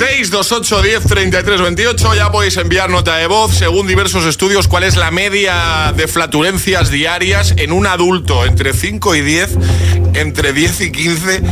628 0.00 0.80
10 0.80 1.04
33 1.04 1.60
28 1.60 2.14
ya 2.14 2.32
podéis 2.32 2.56
enviar 2.56 2.88
nota 2.88 3.16
de 3.16 3.26
voz 3.26 3.54
según 3.54 3.86
diversos 3.86 4.24
estudios 4.24 4.66
cuál 4.66 4.84
es 4.84 4.96
la 4.96 5.10
media 5.10 5.92
de 5.94 6.08
flatulencias 6.08 6.90
diarias 6.90 7.52
en 7.58 7.70
un 7.70 7.86
adulto 7.86 8.46
entre 8.46 8.72
5 8.72 9.14
y 9.16 9.20
10 9.20 9.58
entre 10.14 10.54
10 10.54 10.80
y 10.80 10.92
15 10.92 11.42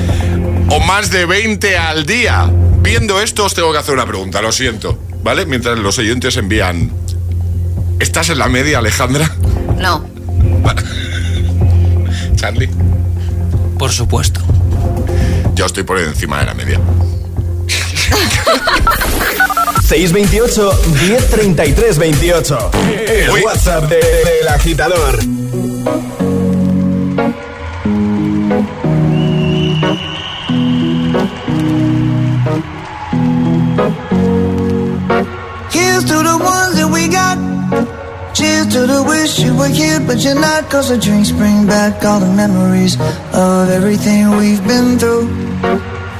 o 0.70 0.80
más 0.80 1.10
de 1.10 1.26
20 1.26 1.76
al 1.76 2.06
día 2.06 2.50
viendo 2.80 3.20
esto 3.20 3.44
os 3.44 3.52
tengo 3.52 3.70
que 3.70 3.76
hacer 3.76 3.92
una 3.92 4.06
pregunta 4.06 4.40
lo 4.40 4.50
siento 4.50 4.98
¿vale? 5.22 5.44
mientras 5.44 5.78
los 5.78 5.98
oyentes 5.98 6.38
envían 6.38 6.90
¿estás 8.00 8.30
en 8.30 8.38
la 8.38 8.48
media 8.48 8.78
Alejandra? 8.78 9.30
No. 9.76 10.08
Charlie 12.34 12.70
Por 13.78 13.92
supuesto. 13.92 14.40
yo 15.54 15.66
estoy 15.66 15.82
por 15.82 15.98
encima 15.98 16.40
de 16.40 16.46
la 16.46 16.54
media 16.54 16.80
628 19.88 20.58
1033 21.00 21.94
28. 21.94 22.56
El 23.08 23.42
WhatsApp 23.42 23.88
del 23.88 24.00
de, 24.00 24.48
agitador. 24.50 25.18
Here's 35.70 36.04
to 36.04 36.16
the 36.22 36.38
ones 36.38 36.76
that 36.76 36.90
we 36.92 37.08
got. 37.08 37.38
Cheers 38.34 38.66
to 38.74 38.86
the 38.86 39.02
wish 39.02 39.38
you 39.38 39.56
were 39.56 39.68
here, 39.68 40.00
but 40.00 40.22
you're 40.22 40.34
not. 40.34 40.68
Cause 40.70 40.90
the 40.90 40.98
drinks 40.98 41.30
bring 41.30 41.66
back 41.66 42.04
all 42.04 42.20
the 42.20 42.32
memories 42.32 42.94
of 43.32 43.70
everything 43.70 44.36
we've 44.36 44.62
been 44.66 44.98
through. 44.98 45.97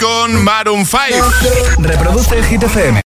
Con 0.00 0.42
Maroon 0.44 0.86
5. 0.86 1.30
Reproduce 1.78 2.38
el 2.38 2.44
Hit. 2.44 3.04